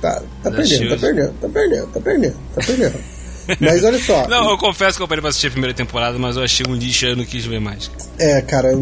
Tá, 0.00 0.22
tá 0.42 0.50
perdendo, 0.50 0.88
tá 0.88 0.96
perdendo, 0.96 1.32
tá 1.40 1.48
perdendo, 1.48 1.86
tá 1.88 2.00
perdendo, 2.00 2.36
tá 2.54 2.62
perdendo. 2.64 3.16
Mas 3.60 3.84
olha 3.84 4.02
só. 4.02 4.26
Não, 4.28 4.50
eu 4.50 4.58
confesso 4.58 4.96
que 4.96 5.02
eu 5.04 5.06
parei 5.06 5.20
pra 5.20 5.30
assistir 5.30 5.46
a 5.46 5.50
primeira 5.50 5.72
temporada, 5.72 6.18
mas 6.18 6.36
eu 6.36 6.42
achei 6.42 6.66
um 6.68 6.74
lixo 6.74 7.04
e 7.04 7.10
eu 7.10 7.16
não 7.16 7.24
quis 7.24 7.46
ver 7.46 7.60
mais. 7.60 7.88
É, 8.18 8.40
cara, 8.42 8.70
a 8.70 8.76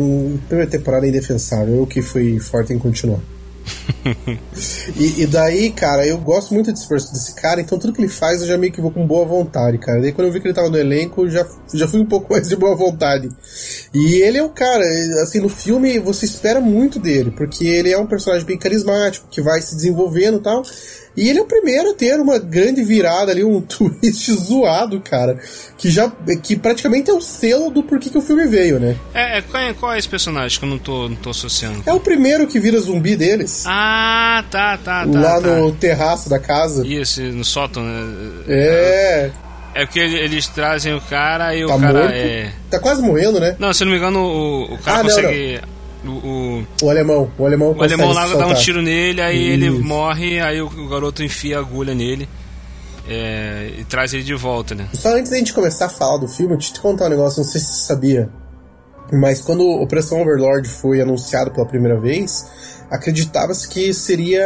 primeira 0.49 0.67
temporada 0.67 1.05
é 1.05 1.11
indefensável. 1.11 1.75
Eu 1.75 1.87
que 1.87 2.01
fui 2.01 2.41
forte 2.41 2.73
em 2.73 2.79
continuar. 2.79 3.21
e, 4.97 5.23
e, 5.23 5.27
daí, 5.27 5.71
cara, 5.71 6.07
eu 6.07 6.19
gosto 6.19 6.53
muito 6.53 6.71
desse, 6.71 6.89
desse 6.89 7.35
cara, 7.35 7.61
então 7.61 7.79
tudo 7.79 7.93
que 7.93 8.01
ele 8.01 8.09
faz 8.09 8.43
eu 8.43 8.47
já 8.47 8.59
meio 8.59 8.73
que 8.73 8.81
vou 8.81 8.91
com 8.91 9.07
boa 9.07 9.25
vontade, 9.25 9.79
cara. 9.79 10.01
Daí 10.01 10.13
quando 10.13 10.29
eu 10.29 10.33
vi 10.33 10.41
que 10.41 10.47
ele 10.47 10.55
tava 10.55 10.69
no 10.69 10.77
elenco, 10.77 11.29
já, 11.29 11.47
já 11.73 11.89
fui 11.89 12.01
um 12.01 12.07
pouco 12.07 12.33
mais 12.33 12.49
de 12.49 12.57
boa 12.57 12.77
vontade. 12.77 13.29
E 13.95 14.23
ele 14.23 14.39
é 14.39 14.43
o 14.43 14.51
cara, 14.51 14.85
assim, 15.23 15.41
no 15.41 15.49
filme 15.49 15.99
você 15.99 16.27
espera 16.27 16.61
muito 16.61 16.99
dele, 16.99 17.31
porque 17.31 17.67
ele 17.67 17.91
é 17.91 17.99
um 17.99 18.07
personagem 18.07 18.47
bem 18.47 18.59
carismático, 18.59 19.29
que 19.31 19.41
vai 19.41 19.61
se 19.61 19.75
desenvolvendo 19.75 20.39
e 20.39 20.43
tal. 20.43 20.63
E 21.17 21.29
ele 21.29 21.39
é 21.39 21.43
o 21.43 21.47
primeiro 21.47 21.91
a 21.91 21.95
ter 21.95 22.19
uma 22.21 22.39
grande 22.39 22.83
virada 22.83 23.31
ali, 23.31 23.45
um 23.45 23.61
twist 23.63 24.33
zoado, 24.33 25.01
cara. 25.01 25.39
Que 25.79 25.91
já. 25.91 26.11
que 26.43 26.57
praticamente 26.57 27.11
é 27.11 27.15
o 27.15 27.21
selo 27.21 27.71
do 27.71 27.83
porquê 27.83 28.11
que 28.11 28.19
o 28.19 28.23
filme 28.23 28.47
veio, 28.47 28.81
né? 28.81 28.97
É, 29.15 29.39
é, 29.39 29.43
qual, 29.43 29.63
é 29.63 29.75
qual 29.75 29.93
é 29.93 29.99
esse 29.99 30.09
personagem 30.09 30.59
que 30.59 30.65
eu 30.65 30.69
não 30.69 30.79
tô, 30.79 31.09
não 31.09 31.17
tô 31.17 31.31
associando? 31.31 31.83
É 31.87 31.93
o 31.93 32.01
primeiro 32.01 32.47
que 32.47 32.59
vira 32.59 32.79
zumbi 32.79 33.17
deles. 33.17 33.65
Ah, 33.67 34.45
tá, 34.51 34.77
tá, 34.79 35.07
tá. 35.07 35.21
Lá 35.21 35.41
tá. 35.41 35.57
no 35.57 35.73
terraço 35.73 36.29
da 36.29 36.39
casa. 36.39 36.87
Isso, 36.87 37.21
no 37.23 37.45
sótão, 37.45 37.85
né? 37.85 38.45
É. 38.49 39.31
É 39.75 39.85
porque 39.85 39.99
eles 39.99 40.47
trazem 40.47 40.95
o 40.95 41.01
cara 41.01 41.55
e 41.57 41.67
tá 41.67 41.75
o 41.75 41.81
cara 41.81 41.99
morto? 41.99 42.15
é. 42.15 42.53
Tá 42.71 42.79
quase 42.79 43.03
morrendo, 43.03 43.41
né? 43.41 43.57
Não, 43.59 43.73
se 43.73 43.85
não 43.85 43.91
me 43.91 43.99
engano, 43.99 44.21
o, 44.21 44.75
o 44.75 44.79
cara 44.79 45.01
ah, 45.01 45.03
consegue. 45.03 45.55
Não, 45.55 45.63
não. 45.63 45.75
O, 46.05 46.11
o, 46.11 46.67
o, 46.83 46.91
alemão, 46.91 47.31
o 47.39 47.47
alemão, 47.47 47.73
o 47.73 47.83
alemão 47.83 48.13
lá 48.13 48.27
dá 48.27 48.47
um 48.47 48.55
tiro 48.55 48.83
nele, 48.83 49.23
aí 49.23 49.37
Isso. 49.37 49.53
ele 49.53 49.71
morre, 49.71 50.41
aí 50.41 50.61
o, 50.61 50.67
o, 50.67 50.89
garoto 50.89 51.23
enfia 51.23 51.57
a 51.57 51.61
agulha 51.61 51.95
nele 51.95 52.29
é, 53.09 53.73
e 53.79 53.85
traz 53.85 54.13
ele 54.13 54.23
de 54.23 54.35
volta, 54.35 54.75
né? 54.75 54.89
Só 54.93 55.15
antes 55.15 55.31
da 55.31 55.39
gente 55.39 55.55
começar 55.55 55.87
a 55.87 55.89
falar 55.89 56.19
do 56.19 56.29
filme, 56.29 56.55
deixa 56.57 56.71
eu 56.71 56.75
te 56.75 56.81
contar 56.81 57.07
um 57.07 57.11
negócio, 57.11 57.43
não 57.43 57.51
sei 57.51 57.61
se 57.61 57.67
você 57.67 57.87
sabia. 57.87 58.29
Mas 59.13 59.41
quando 59.41 59.63
Operação 59.63 60.21
Overlord 60.23 60.69
foi 60.69 61.01
anunciado 61.01 61.51
pela 61.51 61.67
primeira 61.67 61.99
vez, 61.99 62.85
acreditava-se 62.91 63.69
que 63.69 63.93
seria 63.93 64.45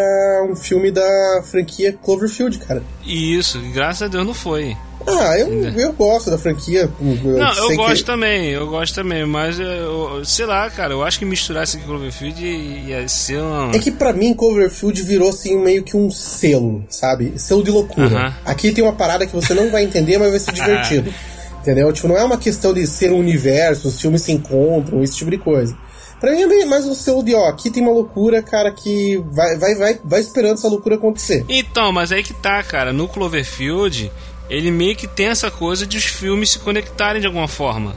um 0.49 0.57
filme 0.57 0.91
da 0.91 1.43
franquia 1.45 1.93
Cloverfield, 1.93 2.59
cara. 2.59 2.83
Isso, 3.05 3.61
graças 3.73 4.03
a 4.03 4.09
Deus 4.09 4.27
não 4.27 4.35
foi. 4.35 4.77
Ah, 5.07 5.39
eu, 5.39 5.49
eu 5.71 5.93
gosto 5.93 6.31
da 6.31 6.39
franquia. 6.39 6.91
Eu 7.01 7.39
não, 7.39 7.71
eu 7.71 7.77
gosto 7.77 7.99
que... 7.99 8.05
também, 8.05 8.51
eu 8.51 8.67
gosto 8.67 8.95
também, 8.95 9.25
mas 9.25 9.59
eu, 9.59 10.23
sei 10.25 10.47
lá, 10.47 10.69
cara, 10.71 10.93
eu 10.93 11.03
acho 11.03 11.19
que 11.19 11.25
misturar 11.25 11.65
isso 11.65 11.79
com 11.79 11.85
Cloverfield 11.85 12.45
ia 12.45 13.09
ser 13.09 13.41
uma. 13.41 13.75
É 13.75 13.79
que 13.79 13.91
pra 13.91 14.13
mim 14.13 14.35
Cloverfield 14.35 15.03
virou 15.03 15.31
assim 15.31 15.57
meio 15.59 15.83
que 15.83 15.97
um 15.97 16.11
selo, 16.11 16.85
sabe? 16.89 17.39
Selo 17.39 17.63
de 17.63 17.71
loucura. 17.71 18.07
Uh 18.07 18.13
-huh. 18.13 18.35
Aqui 18.45 18.73
tem 18.73 18.85
uma 18.85 18.93
parada 18.93 19.27
que 19.27 19.35
você 19.35 19.55
não 19.55 19.71
vai 19.71 19.85
entender, 19.85 20.19
mas 20.19 20.31
vai 20.31 20.41
ser 20.41 20.53
divertido. 20.53 21.13
Entendeu? 21.61 21.93
Tipo, 21.93 22.09
não 22.09 22.17
é 22.17 22.25
uma 22.25 22.39
questão 22.39 22.73
de 22.73 22.87
ser 22.87 23.13
um 23.13 23.19
universo, 23.19 23.89
os 23.89 24.01
filmes 24.01 24.23
se 24.23 24.33
encontram, 24.33 25.03
esse 25.03 25.17
tipo 25.17 25.31
de 25.31 25.39
coisa. 25.39 25.77
Pra 26.21 26.33
mim 26.33 26.43
é 26.43 26.65
mais 26.65 26.85
um 26.85 26.95
selo 26.95 27.23
de, 27.23 27.33
ó, 27.35 27.49
aqui 27.49 27.71
tem 27.71 27.83
uma 27.83 27.93
loucura, 27.93 28.43
cara, 28.43 28.73
que 28.73 29.23
vai, 29.31 29.57
vai, 29.57 29.75
vai, 29.77 30.01
vai 30.05 30.21
esperando 30.21 30.55
essa 30.55 30.67
loucura 30.67 30.97
acontecer. 30.97 31.45
Então, 31.49 31.93
mas 31.93 32.11
aí 32.11 32.25
que 32.25 32.35
tá, 32.35 32.61
cara, 32.63 32.93
no 32.93 33.07
Cloverfield, 33.07 34.11
ele 34.49 34.71
meio 34.71 34.97
que 34.97 35.07
tem 35.07 35.27
essa 35.27 35.51
coisa 35.51 35.87
de 35.87 35.97
os 35.97 36.05
filmes 36.05 36.51
se 36.51 36.59
conectarem 36.59 37.21
de 37.21 37.27
alguma 37.27 37.49
forma. 37.49 37.95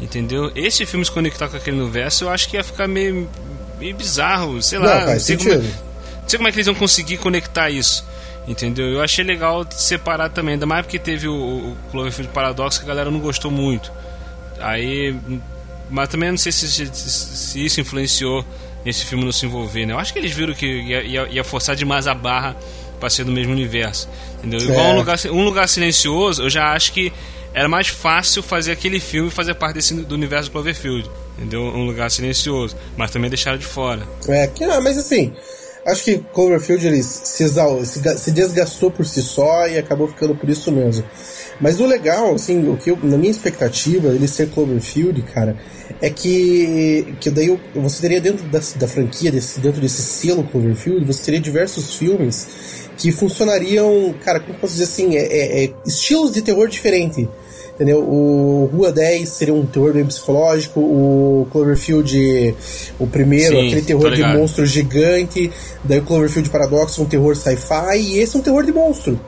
Entendeu? 0.00 0.52
Esse 0.54 0.84
filme 0.84 1.04
se 1.04 1.10
conectar 1.10 1.48
com 1.48 1.56
aquele 1.56 1.80
universo, 1.80 2.24
eu 2.24 2.28
acho 2.28 2.48
que 2.48 2.56
ia 2.56 2.64
ficar 2.64 2.86
meio, 2.86 3.28
meio 3.78 3.96
bizarro, 3.96 4.60
sei 4.60 4.78
lá. 4.78 4.84
Não, 4.84 5.06
faz 5.06 5.06
não 5.06 5.20
sei 5.20 5.38
sentido. 5.38 5.56
Como, 5.56 5.68
não 6.22 6.28
sei 6.28 6.36
como 6.38 6.48
é 6.48 6.52
que 6.52 6.56
eles 6.58 6.66
vão 6.66 6.74
conseguir 6.74 7.16
conectar 7.16 7.70
isso. 7.70 8.04
Entendeu? 8.46 8.86
Eu 8.86 9.02
achei 9.02 9.24
legal 9.24 9.66
separar 9.70 10.28
também, 10.28 10.54
ainda 10.54 10.66
mais 10.66 10.84
porque 10.84 10.98
teve 10.98 11.26
o, 11.26 11.34
o 11.34 11.76
Cloverfield 11.90 12.32
Paradox 12.32 12.78
que 12.78 12.84
a 12.84 12.88
galera 12.88 13.10
não 13.10 13.18
gostou 13.18 13.50
muito. 13.50 13.90
Aí. 14.60 15.16
Mas 15.88 16.08
também 16.08 16.30
não 16.30 16.38
sei 16.38 16.52
se, 16.52 16.68
se, 16.68 16.86
se 16.92 17.64
isso 17.64 17.80
influenciou 17.80 18.44
nesse 18.84 19.04
filme 19.04 19.24
não 19.24 19.32
se 19.32 19.46
envolver, 19.46 19.86
né? 19.86 19.94
Eu 19.94 19.98
acho 19.98 20.12
que 20.12 20.18
eles 20.18 20.32
viram 20.32 20.54
que 20.54 20.66
ia, 20.66 21.02
ia, 21.02 21.28
ia 21.28 21.44
forçar 21.44 21.74
demais 21.74 22.06
a 22.06 22.14
barra 22.14 22.56
para 22.98 23.10
ser 23.10 23.24
do 23.24 23.32
mesmo 23.32 23.52
universo. 23.52 24.08
Entendeu? 24.38 24.60
Igual 24.60 24.86
é. 24.86 24.92
um, 24.92 24.96
lugar, 24.96 25.18
um 25.30 25.44
lugar 25.44 25.68
silencioso, 25.68 26.42
eu 26.42 26.50
já 26.50 26.72
acho 26.72 26.92
que 26.92 27.12
era 27.56 27.68
mais 27.68 27.88
fácil 27.88 28.42
fazer 28.42 28.72
aquele 28.72 29.00
filme 29.00 29.28
e 29.28 29.30
fazer 29.30 29.54
parte 29.54 29.76
desse, 29.76 29.94
do 29.94 30.14
universo 30.14 30.50
do 30.50 30.52
Cloverfield. 30.52 31.10
Entendeu? 31.38 31.62
Um 31.62 31.86
lugar 31.86 32.10
silencioso. 32.10 32.76
Mas 32.96 33.10
também 33.10 33.30
deixaram 33.30 33.58
de 33.58 33.64
fora. 33.64 34.02
É, 34.28 34.46
que, 34.46 34.62
ah, 34.64 34.80
mas 34.80 34.98
assim, 34.98 35.32
acho 35.86 36.04
que 36.04 36.18
Cloverfield 36.34 36.86
ele 36.86 37.02
se, 37.02 37.48
se, 37.48 38.18
se, 38.18 38.30
desgastou 38.30 38.90
por 38.90 39.06
si 39.06 39.22
só 39.22 39.66
e 39.68 39.78
acabou 39.78 40.08
ficando 40.08 40.34
por 40.34 40.50
isso 40.50 40.70
mesmo. 40.70 41.04
Mas 41.60 41.80
o 41.80 41.86
legal, 41.86 42.34
assim, 42.34 42.68
o 42.68 42.76
que 42.76 42.90
eu, 42.90 42.98
na 43.02 43.16
minha 43.16 43.30
expectativa, 43.30 44.08
ele 44.08 44.28
ser 44.28 44.50
Cloverfield, 44.50 45.22
cara, 45.22 45.56
é 46.02 46.10
que, 46.10 47.16
que 47.20 47.30
daí 47.30 47.58
você 47.74 48.02
teria 48.02 48.20
dentro 48.20 48.44
da, 48.48 48.60
da 48.76 48.86
franquia, 48.88 49.32
desse, 49.32 49.60
dentro 49.60 49.80
desse 49.80 50.02
selo 50.02 50.44
Cloverfield, 50.44 51.06
você 51.06 51.22
teria 51.22 51.40
diversos 51.40 51.94
filmes 51.94 52.85
que 52.96 53.12
funcionariam, 53.12 54.14
cara, 54.24 54.40
como 54.40 54.58
posso 54.58 54.74
dizer 54.74 54.84
assim, 54.84 55.16
é, 55.16 55.22
é, 55.22 55.64
é 55.64 55.70
estilos 55.86 56.32
de 56.32 56.42
terror 56.42 56.68
diferente. 56.68 57.28
Entendeu? 57.74 57.98
O 57.98 58.70
Rua 58.72 58.90
10 58.90 59.28
seria 59.28 59.52
um 59.52 59.66
terror 59.66 59.92
bem 59.92 60.06
psicológico, 60.06 60.80
o 60.80 61.46
Cloverfield, 61.52 62.54
o 62.98 63.06
primeiro, 63.06 63.54
Sim, 63.54 63.66
aquele 63.66 63.82
terror 63.82 64.14
de 64.14 64.22
monstro 64.22 64.64
gigante, 64.64 65.50
daí 65.84 65.98
o 65.98 66.02
Cloverfield 66.02 66.48
Paradox, 66.48 66.98
um 66.98 67.04
terror 67.04 67.36
sci-fi, 67.36 67.98
e 67.98 68.18
esse 68.18 68.34
é 68.34 68.38
um 68.38 68.42
terror 68.42 68.64
de 68.64 68.72
monstro. 68.72 69.20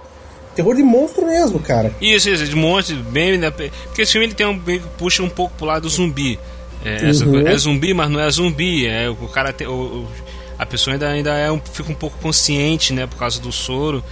Terror 0.57 0.75
de 0.75 0.83
monstro 0.83 1.27
mesmo, 1.27 1.61
cara. 1.61 1.93
Isso, 2.01 2.31
isso, 2.31 2.47
de 2.47 2.57
monstro, 2.57 2.97
bem. 2.97 3.37
Né, 3.37 3.51
porque 3.51 4.01
esse 4.01 4.13
filme 4.13 4.29
ele 4.29 4.35
tem 4.35 4.47
um, 4.47 4.59
puxa 4.97 5.23
um 5.23 5.29
pouco 5.29 5.55
pro 5.59 5.67
lado 5.67 5.83
do 5.83 5.91
zumbi. 5.91 6.39
É, 6.83 7.03
uhum. 7.25 7.47
é, 7.47 7.57
zumbi, 7.59 7.93
mas 7.93 8.11
não 8.11 8.19
é 8.19 8.31
zumbi. 8.31 8.87
É, 8.87 9.11
o 9.11 9.29
cara 9.29 9.53
tem, 9.53 9.67
o, 9.67 10.07
a 10.59 10.67
pessoa 10.67 10.95
ainda, 10.95 11.09
ainda 11.09 11.35
é 11.35 11.51
um, 11.51 11.61
fica 11.61 11.91
um 11.91 11.95
pouco 11.95 12.19
consciente, 12.19 12.93
né, 12.93 13.07
por 13.07 13.17
causa 13.17 13.41
do 13.41 13.53
soro, 13.53 14.03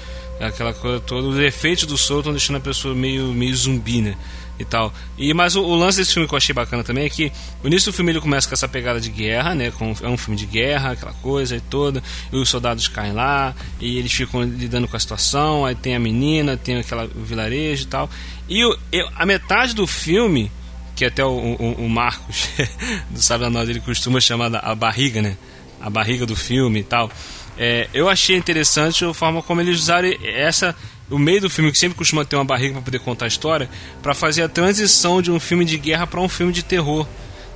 aquela 0.41 0.73
coisa 0.73 1.01
toda. 1.01 1.27
Os 1.27 1.39
efeitos 1.39 1.85
do 1.87 1.97
soro 1.97 2.21
estão 2.21 2.33
deixando 2.33 2.57
a 2.57 2.61
pessoa 2.61 2.95
meio, 2.95 3.33
meio 3.33 3.55
zumbi, 3.55 4.01
né? 4.01 4.17
E 4.59 4.65
tal. 4.65 4.93
E, 5.19 5.35
mas 5.35 5.55
o, 5.55 5.63
o, 5.63 5.75
lance 5.75 5.99
desse 5.99 6.15
filme 6.15 6.27
que 6.27 6.33
eu 6.33 6.37
achei 6.39 6.55
bacana 6.55 6.83
também 6.83 7.05
é 7.05 7.11
que 7.11 7.31
o 7.63 7.67
início 7.67 7.93
do 7.93 7.95
filme 7.95 8.11
ele 8.11 8.23
começa 8.23 8.49
com 8.49 8.55
essa 8.55 8.67
pegada 8.67 8.99
de 8.99 9.11
guerra, 9.11 9.55
né? 9.55 9.71
Com, 9.71 9.95
é 10.03 10.09
um 10.09 10.17
filme 10.17 10.39
de 10.39 10.47
guerra, 10.47 10.93
aquela 10.93 11.13
coisa 11.15 11.57
e 11.57 11.61
toda. 11.61 12.03
E 12.33 12.37
os 12.37 12.49
soldados 12.49 12.89
caem 12.89 13.13
lá 13.13 13.55
e 13.79 13.99
eles 13.99 14.13
ficam 14.13 14.43
lidando 14.43 14.89
com 14.89 14.97
a 14.97 15.01
situação. 15.01 15.67
Aí 15.67 15.75
tem 15.75 15.95
a 15.95 15.99
menina, 15.99 16.57
tem 16.57 16.79
aquela 16.79 17.07
vilarejo 17.07 17.83
e 17.83 17.87
tal. 17.87 18.09
E 18.49 18.65
o, 18.65 18.79
a 19.15 19.27
metade 19.27 19.75
do 19.75 19.87
filme, 19.87 20.51
que 20.95 21.05
até 21.05 21.23
o, 21.23 21.29
o, 21.29 21.85
o 21.85 21.89
Marcos 21.89 22.49
do 23.11 23.21
Sabe 23.21 23.45
da 23.45 23.51
Nós 23.51 23.69
ele 23.69 23.81
costuma 23.81 24.21
chamar 24.21 24.55
a 24.55 24.75
barriga, 24.75 25.21
né? 25.21 25.37
A 25.81 25.91
barriga 25.91 26.27
do 26.27 26.37
filme 26.37 26.81
e 26.81 26.85
tal. 26.85 27.11
É, 27.59 27.89
eu 27.95 28.09
achei 28.09 28.37
interessante 28.37 29.05
a 29.05 29.15
forma 29.15 29.43
como 29.43 29.61
eles 29.61 29.81
usaram 29.81 30.09
essa 30.23 30.75
o 31.11 31.19
meio 31.19 31.41
do 31.41 31.51
filme 31.51 31.71
que 31.71 31.79
sempre 31.79 31.97
costuma 31.97 32.25
ter 32.25 32.37
uma 32.37 32.45
barriga 32.45 32.75
para 32.75 32.83
poder 32.83 32.99
contar 32.99 33.27
a 33.27 33.29
história 33.29 33.71
para 34.03 34.13
fazer 34.13 34.43
a 34.43 34.49
transição 34.49 35.23
de 35.23 35.31
um 35.31 35.39
filme 35.39 35.65
de 35.65 35.79
guerra 35.79 36.07
para 36.07 36.21
um 36.21 36.29
filme 36.29 36.53
de 36.53 36.63
terror. 36.63 37.07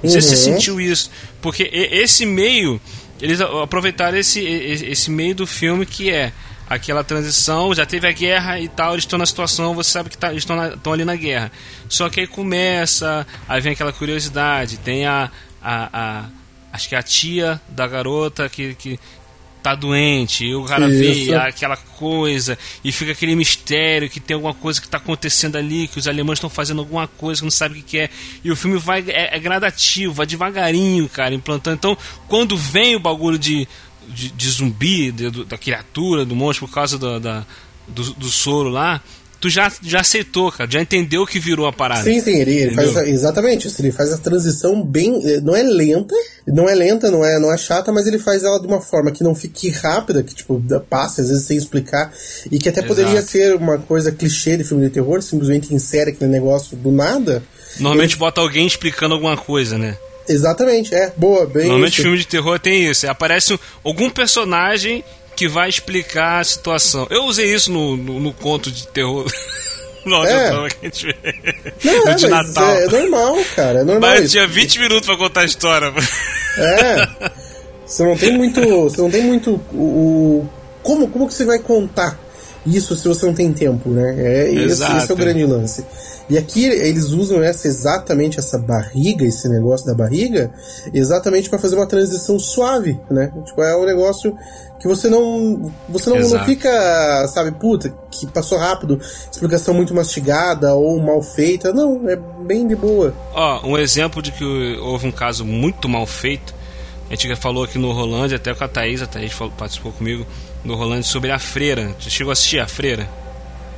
Não 0.03 0.09
sei 0.09 0.21
uhum. 0.21 0.27
se 0.27 0.37
você 0.37 0.51
uhum. 0.51 0.57
sentiu 0.57 0.81
isso, 0.81 1.11
porque 1.43 1.69
esse 1.73 2.25
meio 2.25 2.81
eles 3.21 3.41
aproveitaram 3.41 4.17
esse, 4.17 4.41
esse 4.41 5.11
meio 5.11 5.35
do 5.35 5.47
filme 5.47 5.85
que 5.85 6.11
é 6.11 6.33
aquela 6.69 7.03
transição, 7.03 7.75
já 7.75 7.85
teve 7.85 8.07
a 8.07 8.13
guerra 8.13 8.61
e 8.61 8.69
tal, 8.69 8.93
eles 8.93 9.03
estão 9.03 9.19
na 9.19 9.27
situação, 9.27 9.75
você 9.75 9.91
sabe 9.91 10.09
que 10.09 10.17
tá, 10.17 10.31
eles 10.31 10.45
estão 10.45 10.93
ali 10.93 11.05
na 11.05 11.17
guerra. 11.17 11.51
Só 11.89 12.09
que 12.09 12.21
aí 12.21 12.27
começa, 12.27 13.27
aí 13.49 13.61
vem 13.61 13.73
aquela 13.73 13.93
curiosidade, 13.93 14.79
tem 14.79 15.05
a, 15.05 15.31
a, 15.61 15.91
a 15.93 16.25
acho 16.73 16.89
que 16.89 16.95
é 16.95 16.99
a 16.99 17.03
tia 17.03 17.61
da 17.69 17.87
garota 17.87 18.49
que, 18.49 18.75
que 18.75 18.99
tá 19.63 19.75
doente, 19.75 20.47
e 20.47 20.55
o 20.55 20.65
cara 20.65 20.89
Isso. 20.89 21.31
vê 21.31 21.35
aquela 21.35 21.77
coisa, 21.77 22.59
e 22.83 22.91
fica 22.91 23.13
aquele 23.13 23.37
mistério 23.37 24.09
que 24.09 24.19
tem 24.19 24.35
alguma 24.35 24.55
coisa 24.55 24.81
que 24.81 24.89
tá 24.89 24.97
acontecendo 24.97 25.57
ali, 25.57 25.87
que 25.87 25.99
os 25.99 26.09
alemães 26.09 26.39
estão 26.39 26.49
fazendo 26.49 26.81
alguma 26.81 27.07
coisa 27.07 27.41
que 27.41 27.45
não 27.45 27.51
sabe 27.51 27.79
o 27.79 27.83
que, 27.83 27.99
é. 27.99 28.11
E 28.43 28.51
o 28.51 28.57
filme 28.57 28.79
vai 28.79 29.05
é, 29.09 29.37
é, 29.37 29.39
gradativo, 29.39 30.15
vai 30.15 30.27
devagarinho, 30.27 31.09
cara, 31.09 31.35
implantando. 31.35 31.77
Então, 31.77 31.99
quando 32.27 32.57
vem 32.57 32.97
o 32.97 33.01
bagulho 33.01 33.39
de, 33.39 33.69
de, 34.09 34.31
de 34.31 34.49
zumbi, 34.49 35.13
de, 35.13 35.31
da 35.45 35.59
criatura, 35.59 36.25
do 36.25 36.35
monstro, 36.35 36.67
por 36.67 36.75
causa 36.75 36.97
do, 36.97 37.21
da, 37.21 37.45
do, 37.87 38.15
do 38.15 38.29
soro 38.29 38.71
lá, 38.71 39.03
tu 39.41 39.49
já, 39.49 39.73
já 39.83 40.01
aceitou, 40.01 40.53
cara, 40.53 40.71
já 40.71 40.81
entendeu 40.81 41.25
que 41.27 41.41
virou 41.41 41.67
a 41.67 41.73
parada. 41.73 42.05
Sim, 42.05 42.21
sim, 42.21 42.37
ele, 42.37 42.55
ele 42.55 42.75
faz 42.75 42.95
exatamente 43.09 43.67
isso, 43.67 43.81
ele 43.81 43.91
faz 43.91 44.13
a 44.13 44.19
transição 44.19 44.83
bem, 44.83 45.21
eh, 45.25 45.41
não 45.41 45.57
é 45.57 45.63
lenta, 45.63 46.15
não 46.47 46.69
é 46.69 46.75
lenta, 46.75 47.11
não 47.11 47.25
é, 47.25 47.39
não 47.39 47.53
é 47.53 47.57
chata, 47.57 47.91
mas 47.91 48.07
ele 48.07 48.19
faz 48.19 48.45
ela 48.45 48.61
de 48.61 48.67
uma 48.67 48.81
forma 48.81 49.11
que 49.11 49.25
não 49.25 49.35
fique 49.35 49.71
rápida, 49.71 50.23
que 50.23 50.35
tipo, 50.35 50.63
passa 50.89 51.23
às 51.23 51.29
vezes 51.29 51.47
sem 51.47 51.57
explicar, 51.57 52.13
e 52.51 52.59
que 52.59 52.69
até 52.69 52.81
Exato. 52.81 52.95
poderia 52.95 53.23
ser 53.23 53.55
uma 53.55 53.79
coisa 53.79 54.13
clichê 54.13 54.57
de 54.59 54.65
filme 54.65 54.85
de 54.87 54.91
terror, 54.91 55.23
simplesmente 55.23 55.75
insere 55.75 56.11
aquele 56.11 56.31
negócio 56.31 56.77
do 56.77 56.93
nada. 56.93 57.43
Normalmente 57.79 58.13
ele... 58.13 58.21
bota 58.21 58.41
alguém 58.43 58.67
explicando 58.67 59.15
alguma 59.15 59.37
coisa, 59.37 59.79
né? 59.79 59.97
Exatamente, 60.29 60.95
é, 60.95 61.13
boa, 61.17 61.47
bem 61.47 61.65
Normalmente 61.65 61.95
isso. 61.95 62.03
filme 62.03 62.19
de 62.19 62.27
terror 62.27 62.59
tem 62.61 62.89
isso, 62.89 63.09
aparece 63.09 63.59
algum 63.83 64.09
personagem 64.11 65.03
que 65.41 65.49
vai 65.49 65.71
explicar 65.71 66.41
a 66.41 66.45
situação. 66.45 67.07
Eu 67.09 67.25
usei 67.25 67.55
isso 67.55 67.73
no, 67.73 67.97
no, 67.97 68.21
no 68.21 68.35
conto 68.35 68.71
de 68.71 68.87
terror. 68.89 69.27
No 70.03 70.25
é. 70.25 70.71
que 70.71 70.87
a 70.87 70.89
gente 70.89 71.05
vê. 71.05 71.15
Não, 71.85 72.09
é, 72.09 72.15
de 72.15 72.27
Natal. 72.27 72.71
É, 72.71 72.85
é, 72.85 72.89
normal, 72.89 73.37
cara. 73.55 73.81
É 73.81 73.85
normal. 73.85 74.11
Mas 74.13 74.31
tinha 74.31 74.47
20 74.47 74.79
minutos 74.79 75.07
pra 75.07 75.15
contar 75.15 75.43
a 75.43 75.45
história. 75.45 75.93
É. 76.57 77.31
Você 77.85 78.03
não 78.03 78.17
tem 78.17 78.33
muito. 78.33 78.63
Você 78.63 78.99
não 78.99 79.11
tem 79.11 79.23
muito. 79.23 79.61
O, 79.75 80.49
como, 80.83 81.07
como 81.07 81.29
que 81.29 81.35
você 81.35 81.45
vai 81.45 81.59
contar 81.59 82.19
isso 82.67 82.95
se 82.95 83.09
você 83.09 83.25
não 83.25 83.33
tem 83.33 83.53
tempo, 83.53 83.89
né? 83.89 84.15
É, 84.19 84.53
esse, 84.53 84.83
esse, 84.83 85.11
é 85.11 85.15
o 85.15 85.17
grande 85.17 85.45
lance. 85.47 85.85
E 86.29 86.37
aqui 86.37 86.65
eles 86.65 87.11
usam 87.11 87.43
essa 87.43 87.67
exatamente 87.67 88.39
essa 88.39 88.59
barriga, 88.59 89.25
esse 89.25 89.49
negócio 89.49 89.87
da 89.87 89.95
barriga, 89.95 90.53
exatamente 90.93 91.49
para 91.49 91.59
fazer 91.59 91.77
uma 91.77 91.87
transição 91.87 92.39
suave, 92.39 93.01
né? 93.11 93.33
Tipo, 93.47 93.63
é 93.63 93.77
um 93.77 93.87
negócio 93.87 94.37
que 94.79 94.87
você 94.87 95.09
não 95.09 95.73
você 95.89 96.11
não, 96.11 96.21
não, 96.21 96.45
fica, 96.45 97.27
sabe, 97.29 97.51
puta, 97.53 97.93
que 98.11 98.27
passou 98.27 98.59
rápido, 98.59 99.01
explicação 99.31 99.75
muito 99.75 99.95
mastigada 99.95 100.75
ou 100.75 101.01
mal 101.01 101.23
feita. 101.23 101.73
Não, 101.73 102.09
é 102.09 102.17
bem 102.17 102.69
de 102.69 102.77
boa. 102.77 103.15
Ó, 103.33 103.67
um 103.67 103.79
exemplo 103.79 104.23
de 104.23 104.33
que 104.33 104.45
houve 104.83 105.07
um 105.07 105.13
caso 105.13 105.45
muito 105.45 105.89
mal 105.89 106.07
feito. 106.07 106.55
A 107.09 107.15
gente 107.15 107.27
já 107.27 107.37
falou 107.37 107.65
aqui 107.65 107.77
no 107.77 107.91
Rolândia, 107.91 108.37
até 108.37 108.55
com 108.55 108.63
a 108.63 108.69
Thaís, 108.69 109.03
a 109.03 109.07
Thaís 109.07 109.33
participou 109.57 109.91
comigo 109.91 110.25
no 110.65 110.75
Rolândia 110.75 111.05
sobre 111.05 111.31
a 111.31 111.39
Freira. 111.39 111.95
Você 111.99 112.11
chegou 112.11 112.31
a 112.31 112.33
assistir 112.33 112.59
a 112.59 112.67
Freira? 112.67 113.09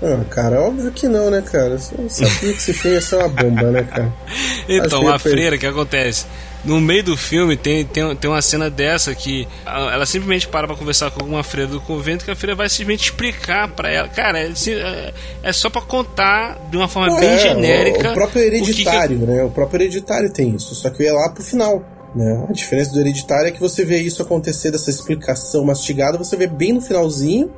Ah, 0.03 0.25
cara, 0.29 0.61
óbvio 0.61 0.91
que 0.91 1.07
não, 1.07 1.31
né, 1.31 1.41
cara? 1.41 1.79
Eu 1.97 2.09
sabia 2.09 2.53
que 2.53 2.59
esse 2.59 2.73
filme 2.73 2.97
ia 2.97 3.01
ser 3.01 3.17
uma 3.17 3.29
bomba, 3.29 3.71
né, 3.71 3.85
cara? 3.85 4.13
então, 4.69 5.09
a 5.09 5.17
freira, 5.17 5.55
o 5.55 5.59
que 5.59 5.67
acontece? 5.67 6.27
No 6.65 6.81
meio 6.81 7.05
do 7.05 7.17
filme 7.17 7.57
tem, 7.57 7.85
tem, 7.85 8.15
tem 8.17 8.31
uma 8.31 8.43
cena 8.43 8.69
dessa 8.69 9.15
que 9.15 9.47
ela 9.65 10.05
simplesmente 10.07 10.47
para 10.49 10.67
pra 10.67 10.77
conversar 10.77 11.11
com 11.11 11.21
alguma 11.21 11.43
freira 11.43 11.71
do 11.71 11.81
convento 11.81 12.25
que 12.25 12.31
a 12.31 12.37
freira 12.37 12.55
vai 12.55 12.69
simplesmente 12.69 13.11
explicar 13.11 13.69
para 13.69 13.91
ela. 13.91 14.09
Cara, 14.09 14.41
é, 14.41 14.53
é, 14.69 15.15
é 15.43 15.53
só 15.53 15.71
para 15.71 15.83
contar 15.83 16.59
de 16.71 16.77
uma 16.77 16.89
forma 16.89 17.09
Pô, 17.09 17.21
bem 17.21 17.31
é, 17.31 17.39
genérica. 17.39 18.09
O, 18.09 18.13
o 18.13 18.15
próprio 18.15 18.43
hereditário, 18.43 19.19
que 19.19 19.25
que... 19.25 19.31
né? 19.31 19.45
O 19.45 19.51
próprio 19.51 19.83
hereditário 19.83 20.33
tem 20.33 20.55
isso. 20.55 20.75
Só 20.75 20.91
que 20.91 21.03
eu 21.03 21.07
ia 21.07 21.15
lá 21.15 21.31
pro 21.31 21.43
final. 21.43 21.85
Né? 22.15 22.45
A 22.49 22.53
diferença 22.53 22.93
do 22.93 23.01
hereditário 23.01 23.49
é 23.49 23.51
que 23.51 23.61
você 23.61 23.85
vê 23.85 23.99
isso 23.99 24.23
acontecer, 24.23 24.71
dessa 24.71 24.91
explicação 24.91 25.65
mastigada, 25.65 26.19
você 26.19 26.37
vê 26.37 26.47
bem 26.47 26.73
no 26.73 26.81
finalzinho 26.81 27.51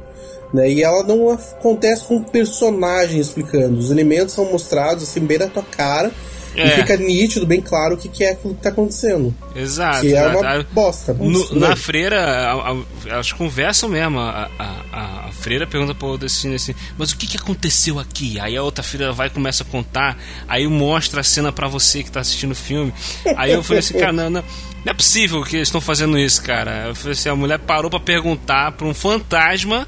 né? 0.55 0.71
E 0.71 0.85
ela 0.85 1.03
não 1.03 1.31
acontece 1.31 2.05
com 2.05 2.19
o 2.19 2.25
personagem 2.25 3.19
explicando. 3.19 3.77
Os 3.77 3.91
elementos 3.91 4.35
são 4.35 4.45
mostrados 4.53 5.03
assim 5.03 5.19
bem 5.19 5.39
na 5.39 5.49
tua 5.49 5.65
cara. 5.65 6.13
É. 6.55 6.67
E 6.67 6.71
fica 6.71 6.97
nítido, 6.97 7.47
bem 7.47 7.61
claro 7.61 7.95
o 7.95 7.99
que, 7.99 8.09
que 8.09 8.25
é 8.25 8.31
aquilo 8.31 8.55
que 8.55 8.63
tá 8.63 8.69
acontecendo. 8.69 9.35
Exato. 9.55 10.01
Que 10.01 10.15
é 10.15 10.27
uma 10.27 10.63
bosta. 10.73 11.13
No, 11.15 11.55
na 11.55 11.75
freira, 11.77 12.21
a, 12.21 12.73
a, 12.73 12.77
elas 13.07 13.33
conversam 13.33 13.89
mesmo. 13.89 14.19
A, 14.19 14.51
a, 14.59 15.29
a 15.29 15.33
freira 15.33 15.67
pergunta 15.67 15.95
pro 15.95 16.17
Destiny 16.17 16.55
assim: 16.55 16.75
Mas 16.97 17.11
o 17.11 17.17
que, 17.17 17.27
que 17.27 17.37
aconteceu 17.37 17.99
aqui? 17.99 18.39
Aí 18.39 18.57
a 18.57 18.63
outra 18.63 18.83
freira 18.83 19.13
vai 19.13 19.27
e 19.27 19.31
começa 19.31 19.63
a 19.63 19.67
contar. 19.67 20.17
Aí 20.49 20.67
mostra 20.67 21.21
a 21.21 21.25
cena 21.25 21.53
para 21.53 21.67
você 21.67 22.03
que 22.03 22.11
tá 22.11 22.21
assistindo 22.21 22.53
o 22.53 22.57
filme. 22.57 22.93
Aí 23.37 23.53
eu 23.53 23.63
falei 23.63 23.81
assim: 23.81 23.99
Cara, 23.99 24.13
não, 24.13 24.31
não, 24.31 24.45
não 24.85 24.91
é 24.91 24.95
possível 24.95 25.43
que 25.43 25.57
eles 25.57 25.69
estão 25.69 25.81
fazendo 25.81 26.19
isso, 26.19 26.43
cara. 26.43 26.89
Eu 26.89 26.95
falei 26.95 27.13
assim: 27.13 27.29
A 27.29 27.37
mulher 27.37 27.59
parou 27.59 27.91
para 27.91 28.01
perguntar 28.01 28.73
pra 28.73 28.87
um 28.87 28.95
fantasma 28.95 29.87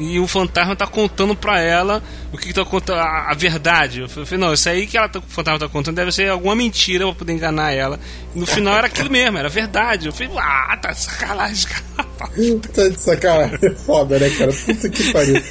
e 0.00 0.18
o 0.18 0.26
fantasma 0.26 0.74
tá 0.74 0.86
contando 0.86 1.36
pra 1.36 1.60
ela 1.60 2.02
o 2.32 2.38
que, 2.38 2.48
que 2.48 2.54
tá 2.54 2.64
contando, 2.64 2.98
a, 2.98 3.30
a, 3.30 3.34
verdade. 3.34 4.00
Eu 4.00 4.08
falei, 4.08 4.38
não, 4.38 4.54
isso 4.54 4.68
aí 4.68 4.86
que 4.86 4.96
ela 4.96 5.08
tá, 5.08 5.18
o 5.18 5.22
fantasma 5.22 5.58
tá 5.58 5.68
contando 5.68 5.96
deve 5.96 6.10
ser 6.10 6.30
alguma 6.30 6.56
mentira 6.56 7.04
pra 7.06 7.14
poder 7.14 7.32
enganar 7.32 7.72
ela. 7.72 8.00
E 8.34 8.38
no 8.38 8.46
final 8.46 8.74
era 8.74 8.86
aquilo 8.86 9.10
mesmo, 9.10 9.38
era 9.38 9.48
verdade. 9.48 10.06
Eu 10.06 10.12
falei, 10.12 10.32
ah, 10.38 10.78
tá 10.80 10.92
de 10.92 11.00
sacanagem, 11.00 11.68
cara. 11.68 12.08
tá 12.72 12.88
de 12.88 13.00
sacanagem, 13.00 13.58
é 13.62 13.70
foda, 13.74 14.18
né, 14.18 14.30
cara? 14.30 14.52
Puta 14.52 14.88
que 14.88 15.12
pariu. 15.12 15.42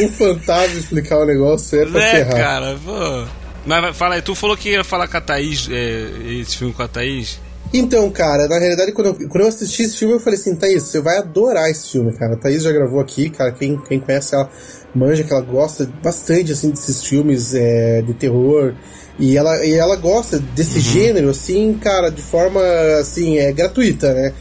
Um 0.00 0.08
fantasma 0.08 0.78
explicar 0.78 1.18
o 1.18 1.26
negócio 1.26 1.80
é 1.80 1.86
pra 1.86 2.02
é, 2.02 2.10
ferrar. 2.10 2.36
cara, 2.36 2.78
pô. 2.84 3.26
Mas 3.64 3.96
fala 3.96 4.14
aí, 4.14 4.22
tu 4.22 4.34
falou 4.34 4.56
que 4.56 4.70
ia 4.70 4.82
falar 4.82 5.08
com 5.08 5.16
a 5.18 5.20
Thaís, 5.20 5.68
é, 5.70 6.10
esse 6.40 6.56
filme 6.56 6.72
com 6.72 6.82
a 6.82 6.88
Thaís. 6.88 7.38
Então, 7.72 8.10
cara, 8.10 8.48
na 8.48 8.58
realidade, 8.58 8.92
quando 8.92 9.08
eu, 9.08 9.14
quando 9.28 9.42
eu 9.42 9.48
assisti 9.48 9.82
esse 9.82 9.96
filme, 9.96 10.14
eu 10.14 10.20
falei 10.20 10.38
assim, 10.38 10.54
Thaís, 10.54 10.84
você 10.84 11.00
vai 11.00 11.18
adorar 11.18 11.70
esse 11.70 11.92
filme, 11.92 12.12
cara. 12.12 12.34
A 12.34 12.36
Thaís 12.36 12.62
já 12.62 12.72
gravou 12.72 13.00
aqui, 13.00 13.28
cara, 13.28 13.52
quem, 13.52 13.76
quem 13.86 14.00
conhece 14.00 14.34
ela 14.34 14.48
manja 14.94 15.22
que 15.22 15.32
ela 15.32 15.42
gosta 15.42 15.88
bastante, 16.02 16.52
assim, 16.52 16.70
desses 16.70 17.04
filmes 17.04 17.54
é, 17.54 18.00
de 18.02 18.14
terror. 18.14 18.74
E 19.18 19.36
ela, 19.36 19.64
e 19.64 19.74
ela 19.74 19.96
gosta 19.96 20.38
desse 20.38 20.76
uhum. 20.76 20.80
gênero, 20.80 21.30
assim, 21.30 21.74
cara, 21.74 22.10
de 22.10 22.22
forma, 22.22 22.60
assim, 23.00 23.36
é 23.36 23.52
gratuita, 23.52 24.14
né? 24.14 24.32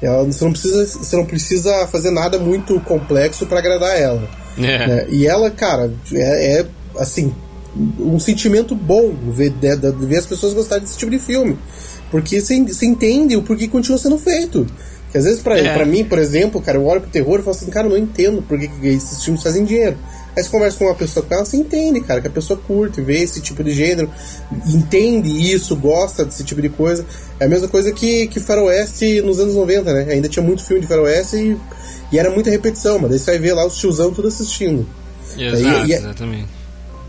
Ela, 0.00 0.22
você, 0.24 0.44
não 0.44 0.52
precisa, 0.52 0.86
você 0.86 1.16
não 1.16 1.24
precisa 1.24 1.86
fazer 1.88 2.10
nada 2.10 2.38
muito 2.38 2.78
complexo 2.80 3.46
para 3.46 3.58
agradar 3.58 3.98
ela. 3.98 4.28
É. 4.58 4.86
Né? 4.86 5.06
E 5.10 5.26
ela, 5.26 5.50
cara, 5.50 5.90
é, 6.12 6.60
é, 6.60 6.66
assim, 6.98 7.34
um 7.98 8.18
sentimento 8.18 8.74
bom 8.74 9.14
ver, 9.30 9.52
ver 9.52 10.16
as 10.16 10.26
pessoas 10.26 10.54
gostarem 10.54 10.84
desse 10.84 10.98
tipo 10.98 11.10
de 11.10 11.18
filme. 11.18 11.58
Porque 12.10 12.40
você 12.40 12.54
entende 12.54 13.36
o 13.36 13.42
porquê 13.42 13.68
continua 13.68 13.98
sendo 13.98 14.18
feito. 14.18 14.66
Que 15.10 15.18
às 15.18 15.24
vezes, 15.24 15.40
pra, 15.40 15.58
é. 15.58 15.72
Pra 15.72 15.84
mim, 15.84 16.04
por 16.04 16.18
exemplo, 16.18 16.60
cara, 16.60 16.78
eu 16.78 16.84
olho 16.84 17.00
pro 17.00 17.10
terror 17.10 17.38
e 17.38 17.42
falo 17.42 17.56
assim, 17.56 17.70
cara, 17.70 17.86
eu 17.86 17.90
não 17.90 17.98
entendo 17.98 18.42
por 18.42 18.58
que 18.58 18.68
esses 18.86 19.24
filmes 19.24 19.42
fazem 19.42 19.64
dinheiro. 19.64 19.96
Aí 20.36 20.42
você 20.42 20.50
conversa 20.50 20.76
com 20.76 20.84
uma 20.84 20.94
pessoa 20.94 21.24
com 21.24 21.34
ela, 21.34 21.44
você 21.44 21.56
entende, 21.56 22.00
cara, 22.02 22.20
que 22.20 22.26
a 22.26 22.30
pessoa 22.30 22.60
curte, 22.66 23.00
vê 23.00 23.22
esse 23.22 23.40
tipo 23.40 23.64
de 23.64 23.72
gênero, 23.72 24.10
entende 24.66 25.30
isso, 25.30 25.74
gosta 25.74 26.26
desse 26.26 26.44
tipo 26.44 26.60
de 26.60 26.68
coisa. 26.68 27.06
É 27.40 27.46
a 27.46 27.48
mesma 27.48 27.68
coisa 27.68 27.90
que, 27.90 28.26
que 28.26 28.38
Faroeste 28.38 29.22
nos 29.22 29.40
anos 29.40 29.54
90, 29.54 29.92
né? 29.94 30.12
Ainda 30.12 30.28
tinha 30.28 30.44
muito 30.44 30.62
filme 30.62 30.82
de 30.82 30.86
Faroeste 30.86 31.36
e, 31.36 31.56
e 32.12 32.18
era 32.18 32.30
muita 32.30 32.50
repetição, 32.50 32.98
mas 32.98 33.10
daí 33.10 33.18
você 33.18 33.30
vai 33.30 33.38
ver 33.38 33.54
lá 33.54 33.64
os 33.64 33.78
tiozão 33.78 34.12
tudo 34.12 34.28
assistindo. 34.28 34.86
Exato, 35.38 35.86
e, 35.86 35.88
e, 35.88 35.92
é 35.94 35.96
exatamente. 35.96 36.55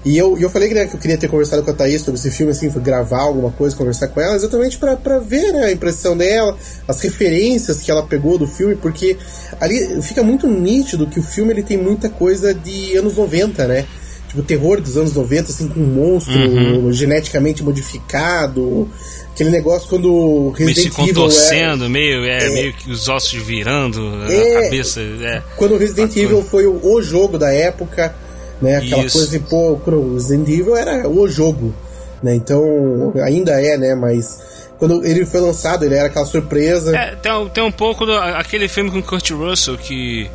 E 0.08 0.18
eu, 0.18 0.38
eu 0.38 0.50
falei 0.50 0.74
né, 0.74 0.86
que 0.86 0.96
eu 0.96 1.00
queria 1.02 1.18
ter 1.18 1.28
conversado 1.28 1.62
com 1.64 1.70
a 1.70 1.74
Thaís 1.74 2.02
sobre 2.02 2.18
esse 2.18 2.32
filme, 2.32 2.54
assim, 2.54 2.70
gravar 2.80 3.24
alguma 3.24 3.52
coisa, 3.52 3.76
conversar 3.76 4.08
com 4.08 4.22
ela, 4.22 4.38
exatamente 4.38 4.78
para 4.78 5.20
ver 5.20 5.52
né, 5.52 5.66
a 5.66 5.72
impressão 5.74 6.16
dela, 6.16 6.58
as 6.88 7.02
referências 7.02 7.82
que 7.82 7.92
ela 7.92 8.02
pegou 8.02 8.38
do 8.38 8.48
filme, 8.48 8.78
porque 8.78 9.18
ali 9.60 10.02
fica 10.02 10.24
muito 10.24 10.48
nítido 10.48 11.08
que 11.08 11.20
o 11.20 11.24
filme 11.24 11.52
ele 11.52 11.62
tem 11.62 11.76
muita 11.76 12.08
coisa 12.08 12.54
de 12.54 12.96
anos 12.96 13.18
90, 13.18 13.68
né? 13.68 13.86
Tipo, 14.30 14.44
terror 14.44 14.80
dos 14.80 14.96
anos 14.96 15.14
90, 15.14 15.52
assim, 15.52 15.68
com 15.68 15.82
um 15.82 15.88
monstro 15.88 16.40
uhum. 16.40 16.92
geneticamente 16.94 17.62
modificado. 17.62 18.88
Aquele 19.34 19.50
negócio 19.50 19.90
quando 19.90 20.52
Resident 20.52 20.76
meio 20.76 20.76
se 20.76 20.90
contorcendo, 20.90 21.84
é, 21.84 21.90
meio, 21.90 22.24
é, 22.24 22.46
é, 22.46 22.50
meio 22.50 22.74
que 22.74 22.90
os 22.90 23.10
ossos 23.10 23.42
virando, 23.42 24.02
é, 24.30 24.56
a 24.56 24.64
cabeça. 24.64 25.02
É, 25.02 25.44
quando 25.58 25.76
o 25.76 25.78
Resident 25.78 26.16
Evil 26.16 26.42
foi 26.44 26.66
o, 26.66 26.80
o 26.82 27.02
jogo 27.02 27.38
da 27.38 27.52
época 27.54 28.16
né? 28.62 28.78
Aquela 28.78 29.06
Isso. 29.06 29.18
coisa 29.18 29.32
de, 29.32 29.40
pô, 29.40 29.80
Resident 30.14 30.48
Evil 30.48 30.76
era 30.76 31.08
o 31.08 31.28
jogo, 31.28 31.74
né? 32.22 32.36
Então, 32.36 33.14
ainda 33.24 33.62
é, 33.62 33.78
né? 33.78 33.96
Mas 33.96 34.68
quando 34.78 35.06
ele 35.06 35.26
foi 35.26 35.40
lançado, 35.40 35.84
ele 35.84 35.96
era 35.96 36.08
aquela 36.08 36.26
surpresa. 36.26 36.96
É, 36.96 37.16
tem, 37.16 37.50
tem 37.50 37.64
um 37.64 37.72
pouco 37.72 38.06
do, 38.06 38.14
aquele 38.14 38.68
filme 38.68 38.92
com 38.92 39.02
Kurt 39.02 39.30
Russell 39.32 39.78
que 39.78 40.30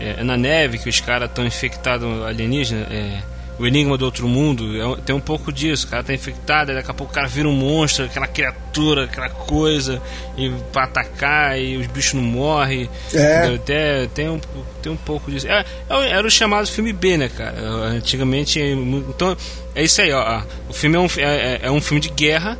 é, 0.00 0.22
na 0.24 0.36
neve, 0.36 0.78
que 0.78 0.88
os 0.88 1.00
caras 1.00 1.28
estão 1.28 1.44
infectados 1.44 2.08
alienígena, 2.24 2.86
é, 2.90 3.18
o 3.60 3.66
Enigma 3.66 3.98
do 3.98 4.06
Outro 4.06 4.26
Mundo, 4.26 4.64
é, 4.74 5.02
tem 5.02 5.14
um 5.14 5.20
pouco 5.20 5.52
disso. 5.52 5.86
O 5.86 5.90
cara 5.90 6.02
tá 6.02 6.14
infectado, 6.14 6.72
daqui 6.72 6.90
a 6.90 6.94
pouco 6.94 7.12
o 7.12 7.14
cara 7.14 7.28
vira 7.28 7.46
um 7.46 7.52
monstro, 7.52 8.06
aquela 8.06 8.26
criatura, 8.26 9.04
aquela 9.04 9.28
coisa, 9.28 10.00
e 10.34 10.50
pra 10.72 10.84
atacar, 10.84 11.60
e 11.60 11.76
os 11.76 11.86
bichos 11.86 12.14
não 12.14 12.22
morrem. 12.22 12.88
É. 13.12 13.54
Até, 13.54 14.06
tem, 14.06 14.30
um, 14.30 14.40
tem 14.80 14.90
um 14.90 14.96
pouco 14.96 15.30
disso. 15.30 15.46
É, 15.46 15.62
é 15.90 16.10
era 16.10 16.26
o 16.26 16.30
chamado 16.30 16.66
filme 16.68 16.90
B, 16.90 17.18
né, 17.18 17.28
cara? 17.28 17.60
Antigamente. 17.60 18.58
Então, 18.58 19.36
é 19.74 19.84
isso 19.84 20.00
aí, 20.00 20.10
ó. 20.10 20.42
O 20.66 20.72
filme 20.72 20.96
é 20.96 21.00
um, 21.00 21.08
é, 21.18 21.22
é, 21.22 21.60
é 21.64 21.70
um 21.70 21.82
filme 21.82 22.00
de 22.00 22.08
guerra 22.08 22.58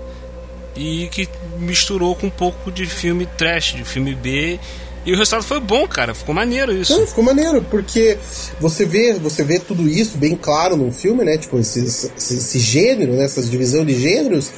e 0.77 1.09
que 1.11 1.27
misturou 1.59 2.15
com 2.15 2.27
um 2.27 2.31
pouco 2.31 2.71
de 2.71 2.85
filme 2.85 3.25
trash, 3.25 3.73
de 3.75 3.85
filme 3.85 4.15
B 4.15 4.61
e 5.05 5.13
o 5.13 5.17
resultado 5.17 5.43
foi 5.43 5.61
bom, 5.61 5.87
cara. 5.89 6.15
Ficou 6.15 6.35
maneiro 6.35 6.73
isso. 6.73 6.99
Não, 6.99 7.07
ficou 7.07 7.25
maneiro, 7.25 7.63
porque 7.71 8.19
você 8.61 8.85
vê, 8.85 9.15
você 9.15 9.43
vê 9.43 9.59
tudo 9.59 9.89
isso 9.89 10.19
bem 10.19 10.37
claro 10.37 10.77
no 10.77 10.93
filme, 10.93 11.25
né? 11.25 11.39
Tipo, 11.39 11.59
esse, 11.59 11.81
esse, 11.81 12.13
esse 12.17 12.59
gênero, 12.59 13.13
né? 13.13 13.27
Divisão 13.27 13.85
de 13.85 13.99
gêneros, 13.99 14.51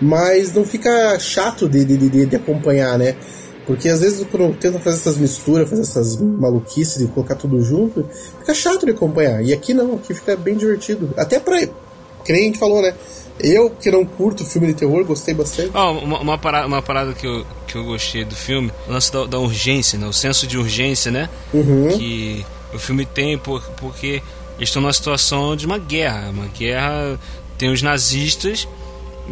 mas 0.00 0.52
não 0.52 0.64
fica 0.64 1.18
chato 1.18 1.68
de, 1.68 1.84
de, 1.84 1.96
de, 1.96 2.26
de 2.26 2.36
acompanhar, 2.36 2.96
né? 2.96 3.16
Porque 3.66 3.88
às 3.88 4.00
vezes 4.00 4.26
quando 4.30 4.56
tenta 4.56 4.78
fazer 4.78 4.96
essas 4.96 5.18
misturas, 5.18 5.68
fazer 5.68 5.82
essas 5.82 6.16
maluquices 6.16 6.98
de 6.98 7.06
colocar 7.08 7.34
tudo 7.34 7.60
junto, 7.60 8.08
fica 8.38 8.54
chato 8.54 8.86
de 8.86 8.92
acompanhar. 8.92 9.44
E 9.44 9.52
aqui 9.52 9.74
não, 9.74 9.96
aqui 9.96 10.14
fica 10.14 10.36
bem 10.36 10.56
divertido. 10.56 11.12
Até 11.16 11.38
pra. 11.38 11.60
Que 12.24 12.32
nem 12.32 12.42
a 12.42 12.44
gente 12.46 12.58
falou, 12.58 12.80
né? 12.80 12.94
Eu, 13.40 13.70
que 13.70 13.90
não 13.90 14.04
curto 14.04 14.44
filme 14.44 14.68
de 14.68 14.74
terror, 14.74 15.04
gostei 15.04 15.34
bastante. 15.34 15.70
Oh, 15.74 15.92
uma, 15.92 16.20
uma, 16.20 16.38
parada, 16.38 16.66
uma 16.66 16.82
parada 16.82 17.12
que 17.12 17.26
eu, 17.26 17.46
que 17.66 17.76
eu 17.76 17.84
gostei 17.84 18.24
do 18.24 18.34
filme, 18.34 18.72
o 18.86 18.92
lance 18.92 19.12
da, 19.12 19.24
da 19.24 19.38
urgência, 19.38 19.98
né? 19.98 20.06
O 20.06 20.12
senso 20.12 20.46
de 20.46 20.58
urgência, 20.58 21.10
né? 21.10 21.28
Uhum. 21.52 21.96
Que 21.96 22.44
o 22.74 22.78
filme 22.78 23.06
tem 23.06 23.38
por, 23.38 23.62
porque 23.76 24.22
eles 24.56 24.68
estão 24.68 24.82
numa 24.82 24.92
situação 24.92 25.56
de 25.56 25.66
uma 25.66 25.78
guerra. 25.78 26.30
Uma 26.30 26.46
guerra 26.46 27.18
tem 27.56 27.70
os 27.70 27.82
nazistas 27.82 28.66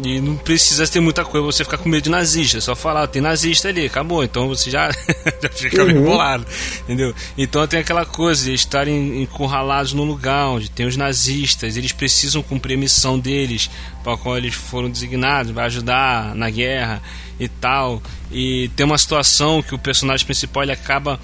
e 0.03 0.19
não 0.21 0.35
precisa 0.37 0.87
ter 0.87 0.99
muita 0.99 1.25
coisa 1.25 1.45
você 1.45 1.63
ficar 1.63 1.77
com 1.77 1.89
medo 1.89 2.03
de 2.03 2.09
nazista. 2.09 2.57
É 2.57 2.61
só 2.61 2.75
falar, 2.75 3.07
tem 3.07 3.21
nazista 3.21 3.69
ali, 3.69 3.85
acabou. 3.85 4.23
Então 4.23 4.47
você 4.47 4.69
já, 4.69 4.91
já 5.41 5.49
fica 5.49 5.81
uhum. 5.81 5.87
meio 5.87 6.03
bolado. 6.03 6.45
Entendeu? 6.81 7.13
Então 7.37 7.65
tem 7.67 7.79
aquela 7.79 8.05
coisa 8.05 8.45
de 8.45 8.53
estarem 8.53 9.21
encurralados 9.21 9.93
num 9.93 10.03
lugar 10.03 10.49
onde 10.49 10.69
tem 10.69 10.85
os 10.85 10.95
nazistas, 10.95 11.77
eles 11.77 11.91
precisam 11.91 12.43
cumprir 12.43 12.75
a 12.75 12.77
missão 12.77 13.17
deles, 13.19 13.69
para 14.03 14.15
qual 14.17 14.37
eles 14.37 14.53
foram 14.53 14.89
designados, 14.89 15.51
vai 15.51 15.65
ajudar 15.65 16.35
na 16.35 16.49
guerra 16.49 17.01
e 17.39 17.47
tal. 17.47 18.01
E 18.31 18.69
tem 18.75 18.85
uma 18.85 18.97
situação 18.97 19.63
que 19.63 19.73
o 19.73 19.79
personagem 19.79 20.25
principal 20.25 20.63
ele 20.63 20.71
acaba. 20.71 21.19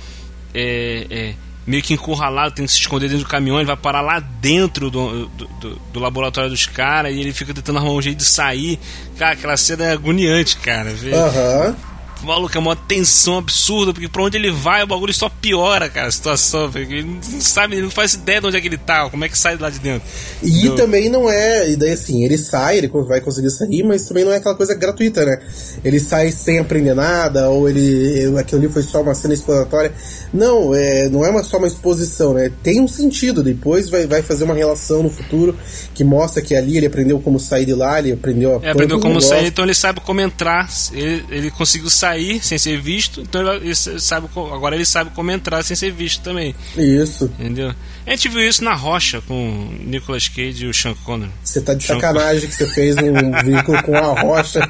É, 0.55 1.07
é, 1.09 1.33
meio 1.65 1.81
que 1.81 1.93
encurralado, 1.93 2.55
tem 2.55 2.65
que 2.65 2.71
se 2.71 2.79
esconder 2.79 3.09
dentro 3.09 3.25
do 3.25 3.29
caminhão, 3.29 3.57
ele 3.57 3.65
vai 3.65 3.77
parar 3.77 4.01
lá 4.01 4.19
dentro 4.19 4.89
do, 4.89 5.27
do, 5.27 5.47
do, 5.47 5.75
do 5.93 5.99
laboratório 5.99 6.49
dos 6.49 6.65
caras 6.65 7.13
e 7.13 7.19
ele 7.19 7.33
fica 7.33 7.53
tentando 7.53 7.79
arrumar 7.79 7.93
um 7.93 8.01
jeito 8.01 8.17
de 8.17 8.25
sair. 8.25 8.79
Cara, 9.17 9.33
aquela 9.33 9.57
cena 9.57 9.85
é 9.85 9.91
agoniante, 9.91 10.57
cara. 10.57 10.89
Aham. 10.91 11.67
Uhum. 11.67 11.92
O 12.23 12.27
maluco 12.27 12.55
é 12.55 12.59
uma 12.59 12.75
tensão 12.75 13.37
absurda, 13.37 13.91
porque 13.91 14.07
pra 14.07 14.23
onde 14.23 14.37
ele 14.37 14.49
vai, 14.49 14.81
o 14.81 14.87
bagulho 14.87 15.13
só 15.13 15.27
piora, 15.27 15.89
cara, 15.89 16.07
a 16.07 16.11
situação. 16.11 16.71
Ele 16.73 17.03
não 17.03 17.41
sabe, 17.41 17.75
ele 17.75 17.81
não 17.81 17.91
faz 17.91 18.13
ideia 18.13 18.39
de 18.39 18.47
onde 18.47 18.55
é 18.55 18.61
que 18.61 18.67
ele 18.67 18.77
tá, 18.77 19.09
como 19.09 19.25
é 19.25 19.29
que 19.29 19.37
sai 19.37 19.57
de 19.57 19.61
lá 19.61 19.69
de 19.69 19.79
dentro. 19.79 20.07
E 20.41 20.47
Entendeu? 20.47 20.75
também 20.75 21.09
não 21.09 21.29
é. 21.29 21.69
E 21.69 21.75
daí 21.75 21.91
assim, 21.91 22.23
ele 22.23 22.37
sai, 22.37 22.77
ele 22.77 22.87
vai 22.87 23.19
conseguir 23.19 23.49
sair, 23.49 23.83
mas 23.83 24.05
também 24.05 24.23
não 24.23 24.31
é 24.31 24.37
aquela 24.37 24.55
coisa 24.55 24.73
gratuita, 24.73 25.25
né? 25.25 25.37
Ele 25.83 25.99
sai 25.99 26.31
sem 26.31 26.59
aprender 26.59 26.93
nada, 26.93 27.49
ou 27.49 27.67
ele. 27.67 28.33
aquilo 28.39 28.61
ali 28.61 28.71
foi 28.71 28.83
só 28.83 29.01
uma 29.01 29.13
cena 29.13 29.33
exploratória. 29.33 29.91
Não, 30.33 30.73
é, 30.73 31.09
não 31.09 31.25
é 31.25 31.29
uma, 31.29 31.43
só 31.43 31.57
uma 31.57 31.67
exposição, 31.67 32.33
né? 32.33 32.49
Tem 32.63 32.79
um 32.79 32.87
sentido. 32.87 33.43
Depois 33.43 33.89
vai, 33.89 34.07
vai 34.07 34.21
fazer 34.21 34.45
uma 34.45 34.53
relação 34.53 35.03
no 35.03 35.09
futuro 35.09 35.57
que 35.93 36.05
mostra 36.05 36.41
que 36.41 36.55
ali 36.55 36.77
ele 36.77 36.85
aprendeu 36.85 37.19
como 37.19 37.37
sair 37.37 37.65
de 37.65 37.73
lá, 37.73 37.99
ele 37.99 38.13
aprendeu 38.13 38.61
a. 38.61 38.65
É, 38.65 38.71
aprendeu 38.71 38.97
como 38.97 39.15
negócio. 39.15 39.29
sair, 39.29 39.47
então 39.47 39.65
ele 39.65 39.73
sabe 39.73 39.99
como 39.99 40.21
entrar. 40.21 40.69
Ele, 40.93 41.25
ele 41.29 41.51
conseguiu 41.51 41.89
sair 41.89 42.12
sem 42.41 42.57
ser 42.57 42.79
visto, 42.79 43.21
então 43.21 43.41
ele 43.53 43.75
sabe, 43.75 44.27
agora 44.35 44.75
ele 44.75 44.85
sabe 44.85 45.11
como 45.11 45.31
entrar 45.31 45.63
sem 45.63 45.75
ser 45.75 45.91
visto 45.91 46.21
também. 46.21 46.55
Isso. 46.77 47.25
Entendeu? 47.39 47.73
A 48.05 48.09
gente 48.09 48.27
viu 48.27 48.45
isso 48.47 48.63
na 48.63 48.73
Rocha 48.73 49.21
com 49.25 49.69
Nicolas 49.79 50.27
Cage 50.27 50.65
e 50.65 50.67
o 50.67 50.73
Sean 50.73 50.93
Connery. 51.05 51.31
Você 51.41 51.61
tá 51.61 51.73
de 51.73 51.83
Sean 51.83 51.95
sacanagem 51.95 52.49
que 52.49 52.55
você 52.55 52.67
fez 52.73 52.97
um 52.97 53.31
vínculo 53.43 53.81
com 53.81 53.95
a 53.95 54.19
Rocha 54.19 54.69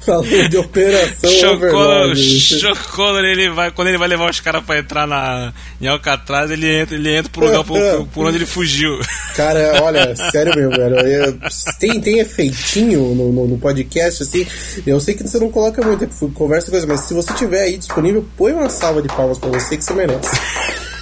falando 0.00 0.48
de 0.48 0.56
operação 0.56 1.30
Sean 1.30 1.58
Connery, 1.58 2.40
Sean 2.40 2.74
Connery, 2.92 3.32
ele 3.32 3.50
vai, 3.50 3.72
quando 3.72 3.88
ele 3.88 3.98
vai 3.98 4.06
levar 4.06 4.30
os 4.30 4.38
caras 4.38 4.62
pra 4.64 4.78
entrar 4.78 5.08
na, 5.08 5.52
em 5.80 5.88
Alcatraz, 5.88 6.52
ele 6.52 6.72
entra, 6.72 6.94
ele 6.94 7.16
entra 7.16 7.30
pro 7.30 7.46
lugar 7.46 7.64
por, 7.64 8.06
por 8.08 8.26
onde 8.26 8.38
ele 8.38 8.46
fugiu. 8.46 8.98
Cara, 9.34 9.82
olha, 9.82 10.14
sério 10.30 10.54
mesmo, 10.54 10.70
velho. 10.70 11.40
Tem, 11.80 12.00
tem 12.00 12.20
efeitinho 12.20 13.14
no, 13.14 13.32
no, 13.32 13.46
no, 13.48 13.58
podcast, 13.58 14.22
assim. 14.22 14.46
Eu 14.86 15.00
sei 15.00 15.14
que 15.14 15.24
você 15.24 15.38
não 15.38 15.50
coloca 15.50 15.84
muito, 15.84 16.06
conversa 16.32 16.70
coisa, 16.70 16.86
mas 16.86 17.00
se 17.00 17.12
você 17.12 17.32
tiver 17.34 17.62
aí 17.62 17.76
disponível, 17.76 18.24
põe 18.36 18.52
uma 18.52 18.70
salva 18.70 19.02
de 19.02 19.08
palmas 19.08 19.38
pra 19.38 19.48
você 19.50 19.76
que 19.76 19.82
você 19.82 19.94
merece. 19.94 20.30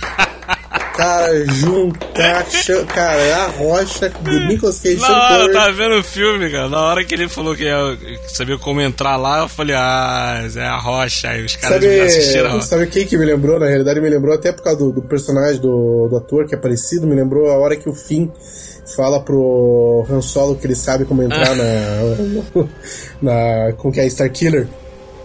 Cara, 0.95 1.47
juntar. 1.47 2.45
cara, 2.87 3.37
a 3.37 3.47
rocha 3.47 4.11
do 4.11 4.31
Nicolas 4.47 4.79
Cage. 4.79 5.01
Na 5.01 5.09
hora, 5.09 5.45
eu 5.45 5.53
tava 5.53 5.73
vendo 5.73 5.99
o 5.99 6.05
filme, 6.05 6.51
cara. 6.51 6.69
Na 6.69 6.81
hora 6.83 7.05
que 7.05 7.15
ele 7.15 7.29
falou 7.29 7.57
que 7.57 7.65
ia, 7.65 7.99
sabia 8.29 8.59
como 8.59 8.81
entrar 8.81 9.17
lá, 9.17 9.41
eu 9.41 9.49
falei, 9.49 9.75
ah, 9.75 10.47
é 10.55 10.61
a 10.61 10.77
rocha. 10.77 11.31
Aí 11.31 11.45
os 11.45 11.57
caras 11.57 11.83
sabe, 11.83 12.01
assistiram. 12.01 12.61
Sabe 12.61 12.87
quem 12.89 13.07
que 13.07 13.17
me 13.17 13.25
lembrou? 13.25 13.59
Na 13.59 13.67
realidade, 13.67 14.01
me 14.01 14.11
lembrou 14.11 14.35
até 14.35 14.53
por 14.53 14.63
causa 14.63 14.79
do, 14.79 14.93
do 14.93 15.03
personagem 15.03 15.61
do, 15.61 16.09
do 16.09 16.17
ator 16.17 16.47
que 16.47 16.55
é 16.55 16.59
parecido. 16.59 17.07
Me 17.07 17.15
lembrou 17.15 17.51
a 17.51 17.57
hora 17.57 17.75
que 17.75 17.89
o 17.89 17.95
Finn 17.95 18.29
fala 18.95 19.21
pro 19.21 20.05
Han 20.11 20.21
Solo 20.21 20.57
que 20.57 20.67
ele 20.67 20.75
sabe 20.75 21.05
como 21.05 21.23
entrar 21.23 21.53
ah. 21.53 21.55
na, 23.23 23.67
na. 23.67 23.73
Com 23.75 23.91
que 23.91 24.01
é 24.01 24.09
Star 24.09 24.31
Killer. 24.31 24.69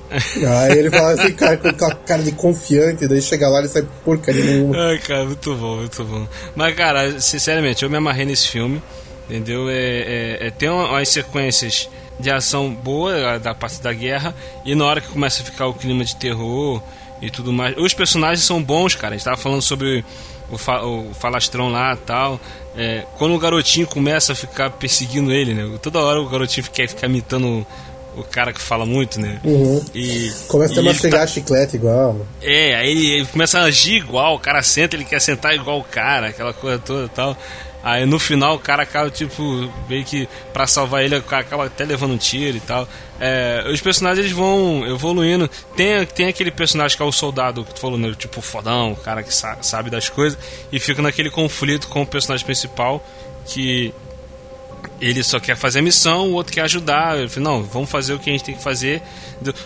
Aí 0.09 0.77
ele 0.77 0.89
fala 0.89 1.11
assim, 1.11 1.33
cara, 1.33 1.57
com 1.57 1.67
aquela 1.67 1.95
cara 1.95 2.23
de 2.23 2.31
confiante, 2.31 3.07
daí 3.07 3.21
chega 3.21 3.49
lá 3.49 3.61
e 3.61 3.67
sai 3.67 3.85
porcaria 4.03 4.43
nenhuma. 4.43 4.75
Ai, 4.89 4.97
cara, 4.99 5.25
muito 5.25 5.55
bom, 5.55 5.77
muito 5.77 6.03
bom. 6.03 6.27
Mas, 6.55 6.75
cara, 6.75 7.19
sinceramente, 7.19 7.83
eu 7.83 7.89
me 7.89 7.97
amarrei 7.97 8.25
nesse 8.25 8.47
filme, 8.47 8.81
entendeu? 9.29 9.69
É, 9.69 9.73
é, 9.73 10.47
é 10.47 10.51
tem 10.51 10.69
umas 10.69 11.09
sequências 11.09 11.89
de 12.19 12.31
ação 12.31 12.73
boa 12.73 13.37
da 13.37 13.53
parte 13.53 13.81
da 13.81 13.93
guerra, 13.93 14.33
e 14.65 14.73
na 14.73 14.85
hora 14.85 15.01
que 15.01 15.09
começa 15.09 15.41
a 15.41 15.45
ficar 15.45 15.67
o 15.67 15.73
clima 15.73 16.03
de 16.03 16.15
terror 16.15 16.81
e 17.21 17.29
tudo 17.29 17.51
mais. 17.51 17.75
Os 17.77 17.93
personagens 17.93 18.45
são 18.45 18.61
bons, 18.61 18.95
cara. 18.95 19.13
A 19.13 19.17
gente 19.17 19.25
tava 19.25 19.37
falando 19.37 19.61
sobre 19.61 20.03
o, 20.49 20.57
fa 20.57 20.83
o 20.83 21.13
falastrão 21.13 21.69
lá 21.69 21.95
tal. 21.95 22.39
É, 22.75 23.03
quando 23.17 23.35
o 23.35 23.39
garotinho 23.39 23.87
começa 23.87 24.33
a 24.33 24.35
ficar 24.35 24.69
perseguindo 24.71 25.31
ele, 25.31 25.53
né? 25.53 25.77
Toda 25.81 25.99
hora 25.99 26.21
o 26.21 26.29
garotinho 26.29 26.65
quer 26.71 26.87
ficar 26.87 27.07
imitando 27.07 27.65
o 28.17 28.23
cara 28.23 28.51
que 28.51 28.61
fala 28.61 28.85
muito, 28.85 29.19
né? 29.19 29.39
Uhum. 29.43 29.83
E, 29.93 30.31
começa 30.47 30.79
a 30.79 30.83
mastigar 30.83 31.21
tá... 31.21 31.27
chiclete 31.27 31.75
igual. 31.75 32.25
É, 32.41 32.75
aí 32.75 32.91
ele, 32.91 33.07
ele, 33.11 33.25
começa 33.25 33.59
a 33.59 33.63
agir 33.63 33.95
igual, 33.95 34.35
o 34.35 34.39
cara 34.39 34.63
senta, 34.63 34.95
ele 34.95 35.05
quer 35.05 35.21
sentar 35.21 35.53
igual 35.53 35.79
o 35.79 35.83
cara, 35.83 36.27
aquela 36.27 36.53
coisa 36.53 36.79
toda 36.79 37.05
e 37.05 37.09
tal. 37.09 37.37
Aí 37.83 38.05
no 38.05 38.19
final 38.19 38.55
o 38.55 38.59
cara 38.59 38.83
acaba, 38.83 39.09
tipo, 39.09 39.71
meio 39.87 40.03
que 40.03 40.27
pra 40.51 40.67
salvar 40.67 41.03
ele, 41.03 41.15
acaba 41.15 41.67
até 41.67 41.85
levando 41.85 42.15
um 42.15 42.17
tiro 42.17 42.57
e 42.57 42.59
tal. 42.59 42.87
É, 43.19 43.65
os 43.71 43.79
personagens 43.79 44.25
eles 44.25 44.35
vão 44.35 44.85
evoluindo. 44.85 45.49
Tem, 45.75 46.05
tem 46.05 46.27
aquele 46.27 46.51
personagem 46.51 46.97
que 46.97 47.03
é 47.03 47.05
o 47.05 47.11
soldado 47.11 47.63
que 47.63 47.73
tu 47.73 47.79
falou, 47.79 47.97
né? 47.97 48.13
Tipo, 48.17 48.41
fodão, 48.41 48.91
o 48.91 48.95
cara 48.95 49.23
que 49.23 49.33
sa 49.33 49.57
sabe 49.61 49.89
das 49.89 50.09
coisas, 50.09 50.37
e 50.71 50.79
fica 50.79 51.01
naquele 51.01 51.29
conflito 51.29 51.87
com 51.87 52.01
o 52.01 52.05
personagem 52.05 52.45
principal 52.45 53.01
que 53.45 53.93
ele 54.99 55.23
só 55.23 55.39
quer 55.39 55.55
fazer 55.55 55.79
a 55.79 55.81
missão, 55.81 56.29
o 56.29 56.33
outro 56.33 56.53
quer 56.53 56.61
ajudar. 56.61 57.29
Falei, 57.29 57.43
não, 57.43 57.63
vamos 57.63 57.89
fazer 57.89 58.13
o 58.13 58.19
que 58.19 58.29
a 58.29 58.33
gente 58.33 58.43
tem 58.43 58.55
que 58.55 58.63
fazer. 58.63 59.01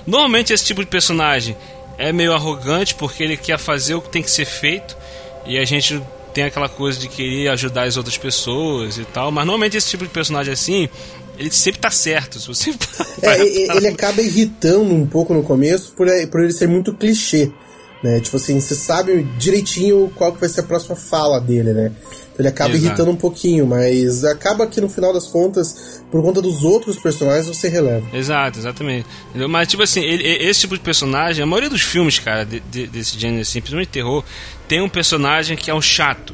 Normalmente 0.06 0.54
esse 0.54 0.66
tipo 0.66 0.82
de 0.82 0.88
personagem 0.88 1.56
é 1.98 2.12
meio 2.12 2.34
arrogante 2.34 2.96
porque 2.96 3.24
ele 3.24 3.38
quer 3.38 3.58
fazer 3.58 3.96
o 3.96 4.02
que 4.02 4.10
tem 4.10 4.24
que 4.24 4.32
ser 4.32 4.46
feito 4.46 4.98
e 5.46 5.58
a 5.58 5.66
gente 5.66 6.02
tem 6.34 6.46
aquela 6.46 6.70
coisa 6.70 7.00
de 7.00 7.08
querer 7.08 7.50
ajudar 7.50 7.84
as 7.84 7.98
outras 7.98 8.18
pessoas 8.18 8.98
e 8.98 9.06
tal. 9.06 9.32
Mas 9.32 9.46
normalmente 9.46 9.78
esse 9.78 9.90
tipo 9.90 10.04
de 10.04 10.10
personagem 10.10 10.54
assim, 10.54 10.90
ele 11.38 11.52
sempre 11.52 11.80
tá 11.80 11.92
certo. 11.92 12.40
Você 12.40 12.72
é, 13.22 13.46
ele 13.46 13.88
acaba 13.88 14.22
irritando 14.22 14.94
um 14.94 15.06
pouco 15.06 15.34
no 15.34 15.44
começo 15.44 15.94
por, 15.94 16.08
por 16.30 16.42
ele 16.42 16.54
ser 16.54 16.68
muito 16.68 16.94
clichê. 16.94 17.52
Né? 18.04 18.20
Tipo 18.20 18.38
assim, 18.38 18.60
você 18.60 18.74
sabe 18.74 19.24
direitinho 19.38 20.12
qual 20.16 20.34
que 20.34 20.40
vai 20.40 20.50
ser 20.50 20.62
a 20.62 20.64
próxima 20.64 20.96
fala 20.96 21.40
dele, 21.40 21.72
né? 21.72 21.92
Ele 22.40 22.48
acaba 22.48 22.72
Exato. 22.72 22.86
irritando 22.86 23.12
um 23.12 23.16
pouquinho, 23.16 23.68
mas 23.68 24.24
acaba 24.24 24.66
que 24.66 24.82
no 24.82 24.90
final 24.90 25.14
das 25.14 25.28
contas, 25.28 26.02
por 26.10 26.24
conta 26.24 26.42
dos 26.42 26.64
outros 26.64 26.98
personagens, 26.98 27.46
você 27.46 27.70
releva. 27.70 28.08
Exato, 28.18 28.58
exatamente. 28.58 29.06
Mas, 29.48 29.68
tipo 29.68 29.84
assim, 29.84 30.02
ele, 30.02 30.24
esse 30.24 30.62
tipo 30.62 30.74
de 30.76 30.82
personagem, 30.82 31.44
a 31.44 31.46
maioria 31.46 31.70
dos 31.70 31.84
filmes, 31.84 32.18
cara, 32.18 32.44
de, 32.44 32.60
de, 32.62 32.88
desse 32.88 33.20
gênero, 33.20 33.42
assim, 33.42 33.60
principalmente 33.60 33.90
terror, 33.90 34.24
tem 34.68 34.82
um 34.82 34.90
personagem 34.90 35.56
que 35.56 35.70
é 35.70 35.76
um 35.76 35.82
chato. 35.82 36.34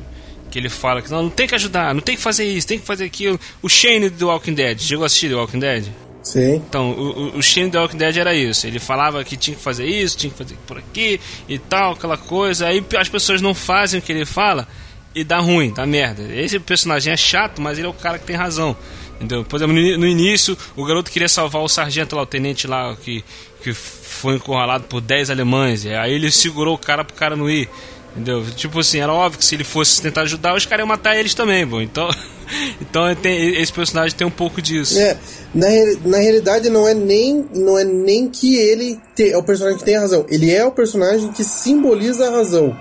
Que 0.50 0.58
ele 0.58 0.70
fala 0.70 1.02
que 1.02 1.12
não, 1.12 1.24
não 1.24 1.30
tem 1.30 1.46
que 1.46 1.56
ajudar, 1.56 1.94
não 1.94 2.00
tem 2.00 2.16
que 2.16 2.22
fazer 2.22 2.46
isso, 2.46 2.66
tem 2.66 2.80
que 2.80 2.86
fazer 2.86 3.04
aquilo. 3.04 3.38
O 3.62 3.68
Shane 3.68 4.10
do 4.10 4.28
Walking 4.28 4.54
Dead, 4.54 4.80
chegou 4.80 5.04
a 5.04 5.08
assistir 5.08 5.28
The 5.28 5.36
Walking 5.36 5.60
Dead? 5.60 5.88
Sim. 6.28 6.56
Então, 6.56 6.92
o, 6.92 7.38
o 7.38 7.42
Shane 7.42 7.72
The 7.72 7.80
Walking 7.80 7.98
Dead 7.98 8.18
era 8.18 8.36
isso. 8.36 8.68
Ele 8.68 8.80
falava 8.80 9.24
que 9.24 9.38
tinha 9.38 9.56
que 9.56 9.64
fazer 9.64 9.86
isso, 9.86 10.18
tinha 10.18 10.30
que 10.30 10.38
fazer 10.38 10.58
por 10.68 10.78
aqui 10.78 11.22
e 11.48 11.58
tal, 11.58 11.94
aquela 11.94 12.18
coisa. 12.18 12.68
Aí 12.68 12.84
as 12.98 13.08
pessoas 13.08 13.42
não 13.42 13.54
fazem 13.54 14.00
o 14.00 14.04
que 14.04 14.12
ele 14.12 14.26
fala 14.26 14.68
e 15.16 15.24
dá 15.24 15.40
ruim, 15.40 15.72
dá 15.72 15.86
merda. 15.86 16.24
Esse 16.34 16.60
personagem 16.60 17.14
é 17.14 17.18
chato, 17.18 17.62
mas 17.62 17.78
ele 17.78 17.88
é 17.88 17.90
o 17.90 17.94
cara 17.94 18.20
que 18.20 18.26
tem 18.26 18.36
razão. 18.36 18.76
Entendeu? 19.16 19.46
Por 19.46 19.56
exemplo, 19.56 19.74
no 19.74 20.06
início, 20.06 20.58
o 20.76 20.84
garoto 20.84 21.10
queria 21.10 21.30
salvar 21.30 21.62
o 21.62 21.70
sargento 21.70 22.14
lá, 22.14 22.24
o 22.24 22.26
tenente 22.26 22.68
lá, 22.68 22.94
que, 22.98 23.24
que 23.64 23.74
foi 23.74 24.36
encurralado 24.36 24.84
por 24.84 25.00
10 25.00 25.30
alemães. 25.30 25.86
Aí 25.86 26.14
ele 26.14 26.30
segurou 26.30 26.76
o 26.76 26.78
cara 26.78 27.06
pro 27.06 27.16
cara 27.16 27.38
não 27.38 27.50
ir. 27.50 27.70
Entendeu? 28.18 28.44
Tipo 28.56 28.80
assim, 28.80 29.00
era 29.00 29.14
óbvio 29.14 29.38
que 29.38 29.46
se 29.46 29.54
ele 29.56 29.64
fosse 29.64 30.02
tentar 30.02 30.22
ajudar, 30.22 30.56
os 30.56 30.66
caras 30.66 30.82
iam 30.82 30.88
matar 30.88 31.16
eles 31.16 31.36
também, 31.36 31.66
bom. 31.68 31.80
Então, 31.80 32.10
então 32.82 33.14
tem, 33.14 33.56
esse 33.56 33.72
personagem 33.72 34.18
tem 34.18 34.26
um 34.26 34.32
pouco 34.32 34.60
disso. 34.60 34.98
É, 34.98 35.16
na, 35.58 35.68
na 36.06 36.18
realidade 36.20 36.70
não 36.70 36.88
é 36.88 36.94
nem 36.94 37.44
não 37.54 37.78
é 37.78 37.84
nem 37.84 38.30
que 38.30 38.56
ele 38.58 39.00
te, 39.16 39.32
é 39.32 39.38
o 39.38 39.44
personagem 39.44 39.80
que 39.80 39.86
tem 39.86 39.96
a 39.96 40.02
razão. 40.02 40.26
Ele 40.30 40.54
é 40.54 40.64
o 40.64 40.72
personagem 40.72 41.32
que 41.32 41.44
simboliza 41.44 42.28
a 42.28 42.32
razão. 42.32 42.78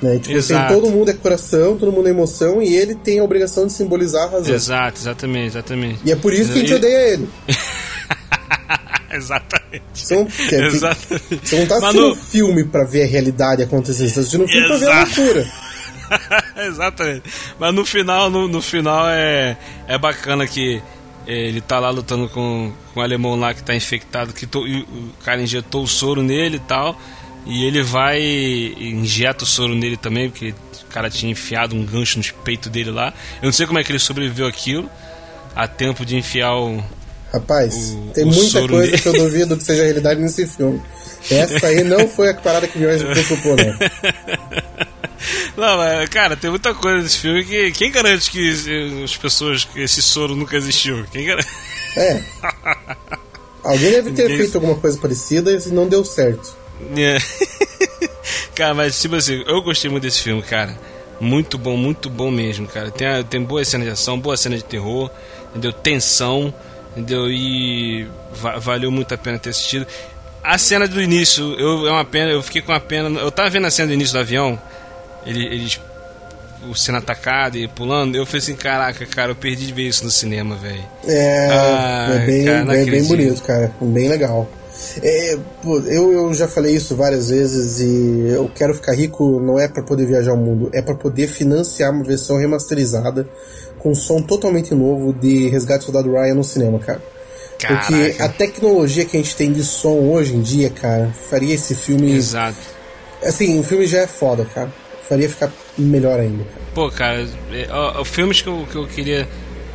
Né? 0.00 0.18
Tipo 0.18 0.38
todo 0.68 0.90
mundo 0.90 1.10
é 1.10 1.14
coração, 1.14 1.76
todo 1.76 1.92
mundo 1.92 2.08
é 2.08 2.10
emoção 2.10 2.62
e 2.62 2.74
ele 2.74 2.94
tem 2.94 3.18
a 3.18 3.24
obrigação 3.24 3.66
de 3.66 3.74
simbolizar 3.74 4.24
a 4.24 4.30
razão. 4.30 4.54
Exato, 4.54 4.98
exatamente, 4.98 5.48
exatamente. 5.48 6.00
E 6.04 6.12
é 6.12 6.16
por 6.16 6.32
isso 6.32 6.52
que 6.52 6.58
a 6.58 6.60
gente 6.62 6.74
odeia 6.74 7.12
ele. 7.12 7.28
exatamente. 9.12 9.84
Você 9.92 10.14
não, 10.16 10.24
quer, 10.24 10.64
exatamente. 10.64 11.40
Você 11.42 11.58
não 11.58 11.66
tá 11.66 11.76
assistindo 11.76 12.08
um 12.08 12.16
filme 12.16 12.64
pra 12.64 12.84
ver 12.84 13.02
a 13.02 13.06
realidade 13.06 13.62
acontecer, 13.62 14.08
você 14.08 14.14
tá 14.14 14.20
assistindo 14.20 14.44
um 14.44 14.48
filme 14.48 14.66
Exato. 14.66 14.80
pra 14.80 14.88
ver 14.88 14.98
a 14.98 15.04
loucura. 15.04 15.52
exatamente. 16.68 17.22
Mas 17.58 17.74
no 17.74 17.84
final, 17.84 18.30
no, 18.30 18.48
no 18.48 18.62
final 18.62 19.08
é, 19.08 19.56
é 19.86 19.98
bacana 19.98 20.46
que 20.46 20.82
ele 21.26 21.60
tá 21.60 21.78
lá 21.78 21.90
lutando 21.90 22.28
com, 22.28 22.72
com 22.92 23.00
o 23.00 23.02
alemão 23.02 23.34
lá 23.36 23.54
que 23.54 23.62
tá 23.62 23.74
infectado, 23.74 24.32
que 24.32 24.46
to, 24.46 24.60
o 24.60 25.10
cara 25.24 25.40
injetou 25.40 25.82
o 25.82 25.88
soro 25.88 26.22
nele 26.22 26.56
e 26.56 26.60
tal. 26.60 26.98
E 27.46 27.64
ele 27.64 27.82
vai 27.82 28.20
e 28.20 28.90
injeta 28.90 29.44
o 29.44 29.46
soro 29.46 29.74
nele 29.74 29.96
também, 29.96 30.30
porque 30.30 30.54
o 30.82 30.86
cara 30.90 31.10
tinha 31.10 31.30
enfiado 31.30 31.76
um 31.76 31.84
gancho 31.84 32.18
no 32.18 32.24
peito 32.42 32.70
dele 32.70 32.90
lá. 32.90 33.12
Eu 33.42 33.46
não 33.46 33.52
sei 33.52 33.66
como 33.66 33.78
é 33.78 33.84
que 33.84 33.92
ele 33.92 33.98
sobreviveu 33.98 34.46
aquilo. 34.46 34.88
A 35.54 35.68
tempo 35.68 36.04
de 36.04 36.16
enfiar 36.16 36.56
o. 36.56 36.82
Rapaz, 37.32 37.90
o, 37.90 38.10
tem 38.12 38.24
o 38.24 38.28
muita 38.28 38.66
coisa 38.66 38.90
nele. 38.90 38.98
que 38.98 39.08
eu 39.08 39.12
duvido 39.12 39.56
que 39.56 39.62
seja 39.62 39.84
realidade 39.84 40.20
nesse 40.20 40.46
filme. 40.46 40.82
Essa 41.30 41.66
aí 41.66 41.84
não 41.84 42.06
foi 42.08 42.30
a 42.30 42.34
parada 42.34 42.66
que 42.66 42.78
me 42.78 42.86
preocupou, 42.86 43.56
não. 43.56 44.84
Não, 45.56 45.76
mas, 45.76 46.08
cara, 46.08 46.36
tem 46.36 46.50
muita 46.50 46.74
coisa 46.74 47.02
nesse 47.02 47.18
filme 47.18 47.44
que. 47.44 47.72
Quem 47.72 47.90
garante 47.90 48.30
que 48.30 49.02
as 49.04 49.16
pessoas. 49.16 49.64
que 49.64 49.80
esse 49.80 50.02
soro 50.02 50.34
nunca 50.34 50.56
existiu? 50.56 51.04
Quem 51.10 51.26
garante? 51.26 51.48
É. 51.96 52.22
Alguém 53.64 53.92
deve 53.92 54.10
ter 54.10 54.24
Ninguém... 54.24 54.38
feito 54.38 54.56
alguma 54.56 54.74
coisa 54.74 54.98
parecida 54.98 55.50
e 55.50 55.68
não 55.70 55.88
deu 55.88 56.04
certo. 56.04 56.54
É. 56.96 57.16
cara, 58.54 58.74
mas 58.74 59.00
tipo 59.00 59.16
assim, 59.16 59.42
eu 59.46 59.62
gostei 59.62 59.90
muito 59.90 60.02
desse 60.02 60.20
filme, 60.20 60.42
cara. 60.42 60.78
Muito 61.18 61.56
bom, 61.56 61.76
muito 61.76 62.10
bom 62.10 62.30
mesmo, 62.30 62.66
cara. 62.66 62.90
Tem, 62.90 63.08
tem 63.24 63.42
boa 63.42 63.64
cena 63.64 63.84
de 63.84 63.90
ação, 63.90 64.20
boa 64.20 64.36
cena 64.36 64.56
de 64.56 64.64
terror, 64.64 65.10
entendeu? 65.50 65.72
Tensão, 65.72 66.52
entendeu? 66.90 67.30
E 67.30 68.06
va 68.34 68.58
valeu 68.58 68.90
muito 68.90 69.14
a 69.14 69.18
pena 69.18 69.38
ter 69.38 69.50
assistido. 69.50 69.86
a 70.42 70.58
cena 70.58 70.86
do 70.86 71.00
início, 71.00 71.54
eu, 71.58 71.86
é 71.86 71.90
uma 71.90 72.04
pena, 72.04 72.32
eu 72.32 72.42
fiquei 72.42 72.60
com 72.60 72.72
uma 72.72 72.80
pena. 72.80 73.18
Eu 73.18 73.30
tava 73.30 73.48
vendo 73.48 73.66
a 73.66 73.70
cena 73.70 73.88
do 73.88 73.94
início 73.94 74.12
do 74.12 74.20
avião, 74.20 74.60
ele, 75.26 75.44
eles. 75.44 75.80
O 76.68 76.74
sendo 76.74 76.96
atacado 76.96 77.58
e 77.58 77.68
pulando, 77.68 78.16
eu 78.16 78.24
falei 78.24 78.38
assim, 78.38 78.56
caraca, 78.56 79.04
cara, 79.04 79.32
eu 79.32 79.36
perdi 79.36 79.66
de 79.66 79.72
ver 79.74 79.82
isso 79.82 80.02
no 80.02 80.10
cinema, 80.10 80.56
velho. 80.56 80.82
É, 81.06 81.48
ah, 81.50 82.08
é 82.14 82.18
bem, 82.24 82.44
cara, 82.46 82.64
bem, 82.64 82.86
bem 82.86 83.04
bonito, 83.04 83.42
cara. 83.42 83.70
Bem 83.82 84.08
legal. 84.08 84.48
É, 85.02 85.38
eu, 85.64 86.12
eu 86.12 86.34
já 86.34 86.48
falei 86.48 86.74
isso 86.74 86.96
várias 86.96 87.28
vezes 87.28 87.80
e 87.80 88.32
eu 88.34 88.50
quero 88.54 88.74
ficar 88.74 88.94
rico 88.94 89.40
não 89.40 89.58
é 89.58 89.68
para 89.68 89.82
poder 89.82 90.06
viajar 90.06 90.32
o 90.32 90.36
mundo, 90.36 90.70
é 90.72 90.82
para 90.82 90.94
poder 90.94 91.28
financiar 91.28 91.92
uma 91.92 92.02
versão 92.02 92.38
remasterizada 92.38 93.28
com 93.78 93.90
um 93.90 93.94
som 93.94 94.20
totalmente 94.22 94.74
novo 94.74 95.12
de 95.12 95.48
Resgate 95.48 95.84
Soldado 95.84 96.10
Ryan 96.10 96.34
no 96.34 96.44
cinema, 96.44 96.78
cara. 96.78 97.02
Caraca. 97.58 97.86
Porque 97.86 98.22
a 98.22 98.28
tecnologia 98.28 99.04
que 99.04 99.16
a 99.16 99.20
gente 99.20 99.36
tem 99.36 99.52
de 99.52 99.62
som 99.62 100.10
hoje 100.10 100.34
em 100.34 100.40
dia, 100.40 100.70
cara, 100.70 101.12
faria 101.28 101.54
esse 101.54 101.74
filme. 101.74 102.12
Exato. 102.12 102.56
Assim, 103.22 103.58
o 103.58 103.62
filme 103.62 103.86
já 103.86 104.00
é 104.00 104.06
foda, 104.06 104.44
cara. 104.44 104.72
Faria 105.08 105.28
ficar 105.28 105.52
melhor 105.76 106.18
ainda. 106.18 106.44
Pô, 106.74 106.90
cara, 106.90 107.28
é, 107.52 108.00
os 108.00 108.08
filmes 108.08 108.40
que 108.40 108.48
eu, 108.48 108.66
que 108.70 108.76
eu 108.76 108.86
queria 108.86 109.28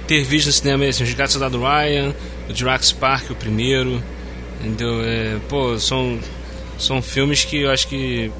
ter 0.07 0.23
visto 0.23 0.47
no 0.47 0.53
cinema 0.53 0.85
assim, 0.85 1.03
Os 1.03 1.13
Gatos 1.13 1.33
Soldado 1.33 1.59
Ryan, 1.59 2.13
o 2.49 2.55
Jurassic 2.55 2.99
Park, 2.99 3.29
o 3.29 3.35
primeiro. 3.35 4.01
Entendeu? 4.59 5.01
É, 5.03 5.37
pô, 5.47 5.77
são, 5.79 6.19
são 6.77 7.01
filmes 7.01 7.45
que 7.45 7.61
eu 7.61 7.71
acho 7.71 7.87
que 7.87 8.31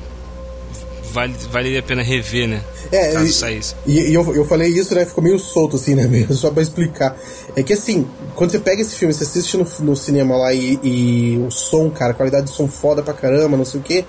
vale, 1.12 1.34
valeria 1.52 1.80
a 1.80 1.84
pena 1.84 2.02
rever, 2.02 2.48
né? 2.48 2.64
É, 2.92 3.14
caso 3.14 3.26
e, 3.26 3.34
saísse. 3.34 3.76
E, 3.86 4.10
e 4.10 4.14
eu, 4.14 4.36
eu 4.36 4.46
falei 4.46 4.70
isso, 4.70 4.94
né? 4.96 5.06
Ficou 5.06 5.24
meio 5.24 5.40
solto, 5.40 5.76
assim, 5.76 5.96
né? 5.96 6.06
Mesmo, 6.10 6.34
só 6.34 6.52
pra 6.52 6.64
explicar. 6.64 7.18
É 7.56 7.64
que 7.64 7.74
assim, 7.74 8.08
quando 8.36 8.52
você 8.52 8.60
pega 8.60 8.82
esse 8.82 8.96
filme, 8.96 9.14
você 9.14 9.24
assiste 9.24 9.58
no, 9.58 9.68
no 9.82 9.96
cinema 9.96 10.36
lá 10.38 10.54
e, 10.54 10.80
e, 10.84 11.38
o 11.38 11.52
som, 11.52 11.90
cara, 11.90 12.12
a 12.12 12.16
qualidade 12.16 12.46
do 12.46 12.52
som 12.52 12.68
foda 12.68 13.02
pra 13.02 13.14
caramba, 13.14 13.58
não 13.58 13.66
sei 13.66 13.80
o 13.80 13.84
quê, 13.84 14.06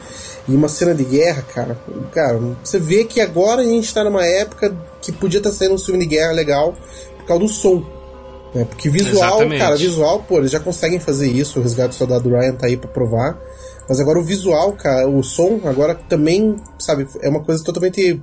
e 0.48 0.54
uma 0.54 0.68
cena 0.68 0.94
de 0.94 1.04
guerra, 1.04 1.42
cara, 1.42 1.78
cara, 2.12 2.40
você 2.62 2.78
vê 2.78 3.04
que 3.04 3.20
agora 3.20 3.62
a 3.62 3.64
gente 3.64 3.92
tá 3.92 4.04
numa 4.04 4.24
época 4.24 4.76
que 5.00 5.12
podia 5.12 5.38
estar 5.38 5.50
tá 5.50 5.56
saindo 5.56 5.74
um 5.74 5.78
filme 5.78 6.00
de 6.00 6.06
guerra 6.06 6.32
legal 6.32 6.74
por 7.18 7.26
causa 7.26 7.44
do 7.44 7.48
som. 7.48 7.84
Né? 8.54 8.64
Porque 8.64 8.88
visual, 8.88 9.36
Exatamente. 9.36 9.60
cara, 9.60 9.76
visual, 9.76 10.24
pô, 10.28 10.38
eles 10.38 10.50
já 10.50 10.60
conseguem 10.60 10.98
fazer 10.98 11.28
isso, 11.28 11.60
o 11.60 11.62
Resgate 11.62 11.90
do 11.90 11.94
Soldado 11.94 12.28
Ryan 12.28 12.54
tá 12.54 12.66
aí 12.66 12.76
pra 12.76 12.90
provar. 12.90 13.38
Mas 13.90 13.98
agora 13.98 14.20
o 14.20 14.22
visual, 14.22 14.72
cara, 14.74 15.09
o 15.09 15.20
som, 15.20 15.62
agora 15.64 15.96
também, 15.96 16.55
sabe, 16.79 17.09
é 17.20 17.29
uma 17.29 17.42
coisa 17.42 17.64
totalmente. 17.64 18.22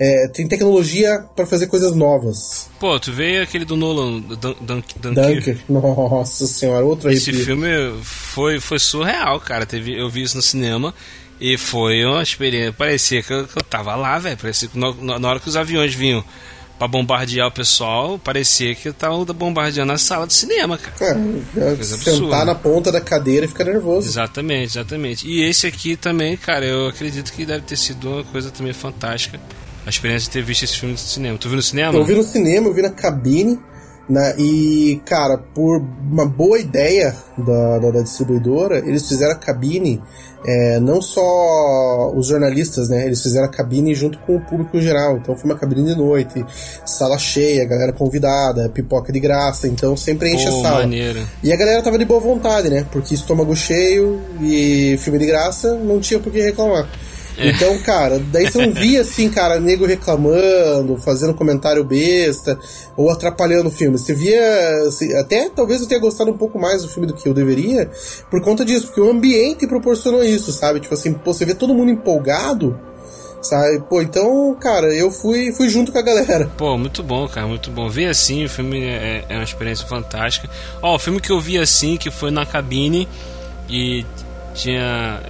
É, 0.00 0.28
tem 0.28 0.48
tecnologia 0.48 1.22
para 1.36 1.44
fazer 1.44 1.66
coisas 1.66 1.94
novas. 1.94 2.70
Pô, 2.80 2.98
tu 2.98 3.12
veio 3.12 3.42
aquele 3.42 3.66
do 3.66 3.76
Nolan, 3.76 4.20
Dun 4.20 4.54
Dun 4.62 5.12
Dunker. 5.12 5.58
Nossa 5.68 6.46
senhora, 6.46 6.82
outro 6.82 7.10
Esse 7.10 7.28
arrepio. 7.28 7.44
filme 7.44 7.68
foi, 8.02 8.58
foi 8.58 8.78
surreal, 8.78 9.38
cara. 9.38 9.66
Teve, 9.66 10.00
eu 10.00 10.08
vi 10.08 10.22
isso 10.22 10.34
no 10.34 10.42
cinema. 10.42 10.94
E 11.38 11.58
foi 11.58 12.06
uma 12.06 12.22
experiência. 12.22 12.72
Parecia 12.72 13.22
que 13.22 13.34
eu, 13.34 13.46
que 13.46 13.58
eu 13.58 13.62
tava 13.64 13.94
lá, 13.94 14.18
velho. 14.18 14.38
Parecia 14.38 14.66
que 14.66 14.78
na 14.78 15.28
hora 15.28 15.38
que 15.38 15.48
os 15.48 15.56
aviões 15.56 15.94
vinham 15.94 16.24
para 16.82 16.88
bombardear 16.88 17.46
o 17.46 17.52
pessoal, 17.52 18.18
parecia 18.18 18.74
que 18.74 18.92
tava 18.92 19.24
bombardeando 19.32 19.92
a 19.92 19.98
sala 19.98 20.26
de 20.26 20.34
cinema, 20.34 20.76
cara. 20.76 21.16
É, 21.56 21.74
é 21.74 21.76
sentar 21.84 22.44
na 22.44 22.56
ponta 22.56 22.90
da 22.90 23.00
cadeira 23.00 23.46
e 23.46 23.48
ficar 23.48 23.62
nervoso. 23.62 24.08
Exatamente, 24.08 24.76
exatamente. 24.76 25.28
E 25.28 25.44
esse 25.44 25.64
aqui 25.64 25.94
também, 25.94 26.36
cara, 26.36 26.64
eu 26.64 26.88
acredito 26.88 27.32
que 27.32 27.46
deve 27.46 27.60
ter 27.60 27.76
sido 27.76 28.10
uma 28.10 28.24
coisa 28.24 28.50
também 28.50 28.72
fantástica. 28.72 29.38
A 29.86 29.90
experiência 29.90 30.26
de 30.26 30.30
ter 30.30 30.42
visto 30.42 30.64
esse 30.64 30.76
filme 30.76 30.94
no 30.94 30.98
cinema. 30.98 31.38
Tu 31.38 31.48
viu 31.48 31.56
no 31.56 31.62
cinema? 31.62 31.94
Eu 31.94 32.04
vi 32.04 32.14
no 32.16 32.24
cinema, 32.24 32.66
eu 32.66 32.74
vi 32.74 32.82
na 32.82 32.90
cabine. 32.90 33.60
Né? 34.12 34.34
E, 34.36 35.00
cara, 35.06 35.38
por 35.38 35.78
uma 35.78 36.26
boa 36.26 36.58
ideia 36.58 37.16
da, 37.38 37.78
da, 37.78 37.90
da 37.92 38.02
distribuidora, 38.02 38.76
eles 38.80 39.08
fizeram 39.08 39.32
a 39.32 39.38
cabine, 39.38 40.02
é, 40.46 40.78
não 40.78 41.00
só 41.00 42.12
os 42.14 42.26
jornalistas, 42.26 42.90
né? 42.90 43.06
Eles 43.06 43.22
fizeram 43.22 43.46
a 43.46 43.48
cabine 43.48 43.94
junto 43.94 44.18
com 44.18 44.36
o 44.36 44.40
público 44.42 44.78
geral. 44.82 45.16
Então 45.16 45.34
foi 45.34 45.50
uma 45.50 45.58
cabine 45.58 45.86
de 45.86 45.96
noite, 45.96 46.44
sala 46.84 47.16
cheia, 47.16 47.64
galera 47.64 47.94
convidada, 47.94 48.68
pipoca 48.68 49.10
de 49.10 49.18
graça, 49.18 49.66
então 49.66 49.96
sempre 49.96 50.34
enche 50.34 50.46
a 50.46 50.52
sala. 50.52 50.80
Maneiro. 50.80 51.26
E 51.42 51.50
a 51.50 51.56
galera 51.56 51.82
tava 51.82 51.96
de 51.96 52.04
boa 52.04 52.20
vontade, 52.20 52.68
né? 52.68 52.84
Porque 52.92 53.14
estômago 53.14 53.56
cheio 53.56 54.20
e 54.42 54.94
filme 54.98 55.18
de 55.18 55.24
graça, 55.24 55.72
não 55.76 55.98
tinha 56.00 56.20
por 56.20 56.30
que 56.30 56.42
reclamar. 56.42 56.86
É. 57.36 57.50
Então, 57.50 57.78
cara, 57.78 58.18
daí 58.18 58.50
você 58.50 58.66
não 58.66 58.72
via 58.72 59.00
assim, 59.00 59.30
cara, 59.30 59.58
nego 59.58 59.86
reclamando, 59.86 60.96
fazendo 60.98 61.34
comentário 61.34 61.84
besta 61.84 62.58
ou 62.96 63.10
atrapalhando 63.10 63.68
o 63.68 63.72
filme. 63.72 63.98
Você 63.98 64.14
via, 64.14 64.42
assim, 64.86 65.14
até 65.14 65.48
talvez 65.48 65.80
eu 65.80 65.88
tenha 65.88 66.00
gostado 66.00 66.30
um 66.30 66.36
pouco 66.36 66.58
mais 66.58 66.82
do 66.82 66.88
filme 66.88 67.06
do 67.06 67.14
que 67.14 67.28
eu 67.28 67.34
deveria, 67.34 67.90
por 68.30 68.40
conta 68.42 68.64
disso, 68.64 68.86
porque 68.86 69.00
o 69.00 69.10
ambiente 69.10 69.66
proporcionou 69.66 70.22
isso, 70.22 70.52
sabe? 70.52 70.80
Tipo 70.80 70.94
assim, 70.94 71.12
pô, 71.12 71.32
você 71.32 71.44
vê 71.44 71.54
todo 71.54 71.74
mundo 71.74 71.90
empolgado, 71.90 72.78
sabe? 73.40 73.82
Pô, 73.88 74.02
então, 74.02 74.54
cara, 74.60 74.94
eu 74.94 75.10
fui, 75.10 75.52
fui 75.52 75.68
junto 75.68 75.90
com 75.90 75.98
a 75.98 76.02
galera. 76.02 76.50
Pô, 76.56 76.76
muito 76.76 77.02
bom, 77.02 77.26
cara, 77.28 77.46
muito 77.46 77.70
bom. 77.70 77.88
Ver 77.88 78.08
assim, 78.08 78.44
o 78.44 78.48
filme 78.48 78.82
é, 78.84 79.24
é 79.28 79.34
uma 79.36 79.44
experiência 79.44 79.86
fantástica. 79.86 80.48
Ó, 80.82 80.94
o 80.94 80.98
filme 80.98 81.20
que 81.20 81.30
eu 81.30 81.40
vi 81.40 81.58
assim, 81.58 81.96
que 81.96 82.10
foi 82.10 82.30
na 82.30 82.44
cabine 82.44 83.08
e 83.68 84.04
tinha 84.54 85.20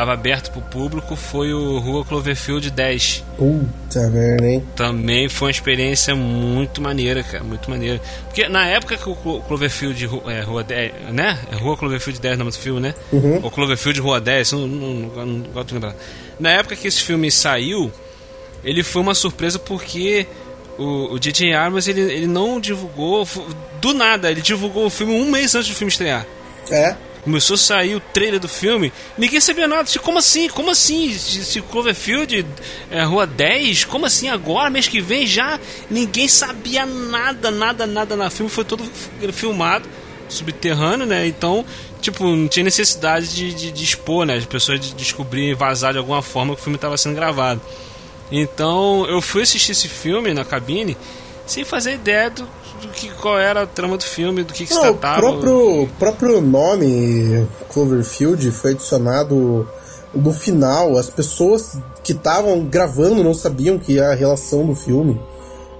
estava 0.00 0.14
aberto 0.14 0.50
pro 0.50 0.62
público 0.62 1.14
foi 1.14 1.52
o 1.52 1.78
Rua 1.78 2.04
Cloverfield 2.06 2.70
10. 2.70 3.24
Puta 3.36 4.08
merda, 4.08 4.46
hein? 4.46 4.64
Também 4.74 5.28
foi 5.28 5.48
uma 5.48 5.50
experiência 5.50 6.14
muito 6.14 6.80
maneira, 6.80 7.22
cara, 7.22 7.44
muito 7.44 7.68
maneira. 7.68 8.00
Porque 8.24 8.48
na 8.48 8.66
época 8.66 8.96
que 8.96 9.08
o 9.08 9.14
Cloverfield 9.14 10.08
é, 10.26 10.40
Rua 10.40 10.64
10, 10.64 10.92
né? 11.12 11.38
É 11.52 11.56
Rua 11.56 11.76
Cloverfield 11.76 12.18
10 12.18 12.32
no 12.32 12.38
nome 12.44 12.50
do 12.50 12.58
filme, 12.58 12.80
né? 12.80 12.94
Uhum. 13.12 13.40
Ou 13.42 13.50
Cloverfield 13.50 14.00
Rua 14.00 14.20
10, 14.20 14.52
não, 14.52 14.66
não, 14.66 14.94
não, 14.94 15.26
não 15.26 15.40
gosto 15.52 15.68
de 15.68 15.74
lembrar. 15.74 15.94
Na 16.38 16.50
época 16.50 16.76
que 16.76 16.88
esse 16.88 17.02
filme 17.02 17.30
saiu, 17.30 17.92
ele 18.64 18.82
foi 18.82 19.02
uma 19.02 19.14
surpresa 19.14 19.58
porque 19.58 20.26
o, 20.78 21.12
o 21.12 21.18
DJ 21.18 21.52
Abrams 21.52 21.90
ele, 21.90 22.00
ele 22.00 22.26
não 22.26 22.58
divulgou 22.58 23.28
do 23.82 23.92
nada, 23.92 24.30
ele 24.30 24.40
divulgou 24.40 24.86
o 24.86 24.90
filme 24.90 25.12
um 25.12 25.30
mês 25.30 25.54
antes 25.54 25.68
do 25.68 25.74
filme 25.74 25.90
estrear. 25.90 26.26
É? 26.70 26.96
Começou 27.22 27.54
a 27.54 27.58
sair 27.58 27.94
o 27.94 28.00
trailer 28.00 28.40
do 28.40 28.48
filme, 28.48 28.90
ninguém 29.18 29.40
sabia 29.40 29.68
nada. 29.68 29.88
Como 30.00 30.18
assim? 30.18 30.48
Como 30.48 30.70
assim? 30.70 31.12
Se 31.12 31.60
Cloverfield 31.60 32.46
é 32.90 33.02
Rua 33.02 33.26
10? 33.26 33.84
Como 33.84 34.06
assim 34.06 34.28
agora? 34.28 34.70
Mês 34.70 34.88
que 34.88 35.00
vem 35.00 35.26
já? 35.26 35.60
Ninguém 35.90 36.26
sabia 36.28 36.86
nada, 36.86 37.50
nada, 37.50 37.86
nada 37.86 38.16
na 38.16 38.30
filme. 38.30 38.50
Foi 38.50 38.64
todo 38.64 38.82
filmado, 39.32 39.86
subterrâneo, 40.30 41.06
né? 41.06 41.26
Então, 41.26 41.64
tipo, 42.00 42.24
não 42.24 42.48
tinha 42.48 42.64
necessidade 42.64 43.34
de, 43.34 43.52
de, 43.52 43.70
de 43.70 43.84
expor, 43.84 44.24
né? 44.24 44.36
As 44.36 44.46
pessoas 44.46 44.80
de 44.80 44.94
descobrirem, 44.94 45.54
vazar 45.54 45.92
de 45.92 45.98
alguma 45.98 46.22
forma 46.22 46.54
que 46.54 46.60
o 46.60 46.64
filme 46.64 46.76
estava 46.76 46.96
sendo 46.96 47.16
gravado. 47.16 47.60
Então, 48.32 49.04
eu 49.06 49.20
fui 49.20 49.42
assistir 49.42 49.72
esse 49.72 49.88
filme 49.88 50.32
na 50.32 50.44
cabine 50.44 50.96
sem 51.46 51.64
fazer 51.64 51.94
ideia 51.94 52.30
do, 52.30 52.48
do 52.80 52.88
que, 52.88 53.10
qual 53.10 53.38
era 53.38 53.62
a 53.62 53.66
trama 53.66 53.96
do 53.96 54.04
filme, 54.04 54.42
do 54.42 54.52
que, 54.52 54.66
que 54.66 54.74
não, 54.74 54.80
se 54.80 54.88
tratava. 54.88 55.18
O 55.18 55.20
próprio, 55.20 55.88
próprio 55.98 56.40
nome 56.40 57.46
Cloverfield 57.68 58.50
foi 58.50 58.72
adicionado 58.72 59.68
no 60.14 60.32
final. 60.32 60.96
As 60.96 61.10
pessoas 61.10 61.78
que 62.02 62.12
estavam 62.12 62.64
gravando 62.64 63.22
não 63.22 63.34
sabiam 63.34 63.78
que 63.78 63.94
ia 63.94 64.08
a 64.08 64.14
relação 64.14 64.66
do 64.66 64.74
filme. 64.74 65.20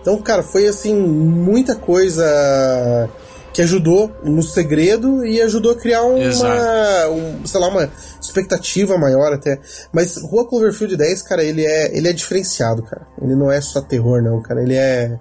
Então, 0.00 0.20
cara, 0.22 0.42
foi 0.42 0.66
assim, 0.66 0.94
muita 0.94 1.74
coisa 1.76 2.24
que 3.52 3.60
ajudou 3.62 4.10
no 4.22 4.42
segredo 4.42 5.24
e 5.26 5.40
ajudou 5.42 5.72
a 5.72 5.76
criar 5.76 6.02
uma, 6.02 7.08
um, 7.08 7.44
sei 7.44 7.60
lá, 7.60 7.68
uma 7.68 7.90
expectativa 8.20 8.96
maior 8.96 9.32
até. 9.32 9.60
Mas 9.92 10.16
Rua 10.16 10.46
Cloverfield 10.48 10.96
10, 10.96 11.22
cara, 11.22 11.42
ele 11.42 11.66
é, 11.66 11.96
ele 11.96 12.08
é 12.08 12.12
diferenciado, 12.12 12.82
cara. 12.82 13.06
Ele 13.20 13.34
não 13.34 13.50
é 13.50 13.60
só 13.60 13.80
terror, 13.80 14.22
não, 14.22 14.40
cara. 14.40 14.62
Ele 14.62 14.74
é, 14.74 15.18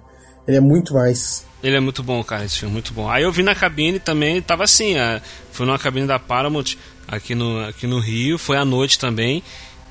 ele 0.50 0.56
é 0.56 0.60
muito 0.60 0.94
mais. 0.94 1.46
Ele 1.62 1.76
é 1.76 1.80
muito 1.80 2.02
bom, 2.02 2.22
cara, 2.24 2.44
esse 2.44 2.58
filme, 2.58 2.72
muito 2.72 2.92
bom. 2.92 3.08
Aí 3.08 3.22
eu 3.22 3.30
vi 3.30 3.42
na 3.42 3.54
cabine 3.54 3.98
também, 3.98 4.42
tava 4.42 4.64
assim, 4.64 4.98
a, 4.98 5.20
foi 5.52 5.64
numa 5.64 5.78
cabine 5.78 6.06
da 6.06 6.18
Paramount 6.18 6.76
aqui 7.06 7.34
no, 7.34 7.64
aqui 7.66 7.86
no 7.86 8.00
Rio, 8.00 8.36
foi 8.36 8.56
à 8.56 8.64
noite 8.64 8.98
também, 8.98 9.42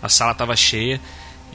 a 0.01 0.09
sala 0.09 0.33
tava 0.33 0.55
cheia. 0.55 0.99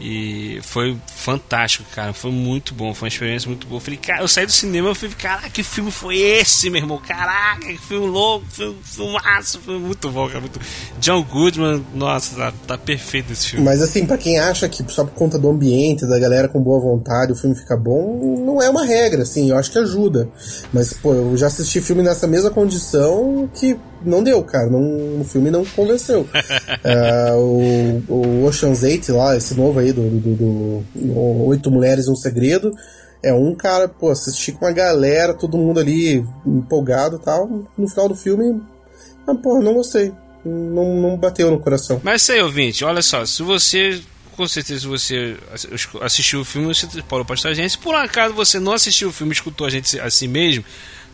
E 0.01 0.59
foi 0.63 0.97
fantástico, 1.07 1.85
cara. 1.95 2.13
Foi 2.13 2.31
muito 2.31 2.75
bom, 2.75 2.93
foi 2.95 3.07
uma 3.07 3.13
experiência 3.13 3.49
muito 3.49 3.67
boa. 3.67 3.79
Eu 3.79 3.85
falei, 3.85 3.99
cara, 3.99 4.23
eu 4.23 4.29
saí 4.29 4.45
do 4.45 4.53
cinema 4.53 4.91
e 4.91 4.95
falei, 4.95 5.15
caraca, 5.15 5.51
que 5.51 5.63
filme 5.63 5.91
foi 5.91 6.19
esse, 6.19 6.69
meu 6.69 6.81
irmão? 6.81 6.99
Caraca, 6.99 7.67
que 7.67 7.79
filme 7.79 8.07
louco, 8.07 8.45
filme, 8.51 8.77
filmaço, 8.83 9.61
foi 9.61 9.79
muito 9.79 10.11
bom, 10.11 10.27
cara. 10.27 10.41
Muito... 10.41 10.61
John 10.99 11.23
Goodman, 11.23 11.85
nossa, 11.95 12.37
tá, 12.37 12.53
tá, 12.67 12.79
perfeito 12.79 13.33
esse 13.33 13.51
filme. 13.51 13.65
Mas 13.65 13.81
assim, 13.81 14.05
para 14.05 14.19
quem 14.19 14.39
acha 14.39 14.69
que 14.69 14.85
só 14.93 15.05
por 15.05 15.15
conta 15.15 15.39
do 15.39 15.49
ambiente, 15.49 16.07
da 16.07 16.19
galera 16.19 16.49
com 16.49 16.61
boa 16.61 16.81
vontade, 16.81 17.33
o 17.33 17.37
filme 17.37 17.55
fica 17.55 17.77
bom, 17.77 18.43
não 18.45 18.61
é 18.61 18.69
uma 18.69 18.85
regra, 18.85 19.23
assim, 19.23 19.51
eu 19.51 19.57
acho 19.57 19.71
que 19.71 19.79
ajuda. 19.79 20.29
Mas, 20.73 20.93
pô, 20.93 21.15
eu 21.15 21.37
já 21.37 21.47
assisti 21.47 21.81
filme 21.81 22.03
nessa 22.03 22.27
mesma 22.27 22.51
condição 22.51 23.49
que 23.55 23.79
não 24.05 24.23
deu, 24.23 24.43
cara. 24.43 24.69
Não, 24.69 25.21
o 25.21 25.25
filme 25.25 25.51
não 25.51 25.65
convenceu. 25.65 26.21
uh, 26.23 27.37
o, 28.09 28.13
o 28.13 28.45
Ocean's 28.45 28.83
8 28.83 29.15
lá, 29.15 29.37
esse 29.37 29.55
novo 29.55 29.79
aí 29.79 29.93
do, 29.93 30.03
do, 30.03 30.35
do, 30.35 30.85
do 30.95 31.19
Oito 31.47 31.71
Mulheres 31.71 32.09
um 32.09 32.17
Segredo, 32.17 32.73
é 33.23 33.33
um 33.33 33.55
cara, 33.55 33.89
pô, 33.89 34.11
assistir 34.11 34.53
com 34.53 34.67
uma 34.67 34.73
galera, 34.73 35.35
todo 35.35 35.57
mundo 35.57 35.81
ali 35.81 36.25
empolgado 36.47 37.17
e 37.17 37.21
tal. 37.21 37.49
No 37.77 37.89
final 37.89 38.09
do 38.09 38.15
filme, 38.15 38.61
ah, 39.27 39.35
porra, 39.35 39.61
não 39.63 39.75
gostei. 39.75 40.13
não, 40.45 41.01
não 41.01 41.17
bateu 41.17 41.51
no 41.51 41.59
coração. 41.59 42.01
Mas 42.05 42.23
isso 42.23 42.33
aí, 42.33 42.43
ouvinte, 42.43 42.85
olha 42.85 43.03
só, 43.03 43.25
se 43.25 43.43
você 43.43 44.01
com 44.35 44.47
certeza 44.47 44.89
você 44.89 45.37
assistiu 46.03 46.41
o 46.41 46.45
filme, 46.45 46.75
você 46.75 46.87
pode 47.03 47.27
postar 47.27 47.51
a 47.51 47.55
gente. 47.55 47.71
Se 47.71 47.79
por 47.79 47.95
um 47.95 47.99
acaso 47.99 48.35
você 48.35 48.59
não 48.59 48.73
assistiu 48.73 49.09
o 49.09 49.13
filme 49.13 49.33
escutou 49.33 49.67
a 49.67 49.71
gente 49.71 49.99
assim 50.01 50.29
mesmo, 50.29 50.65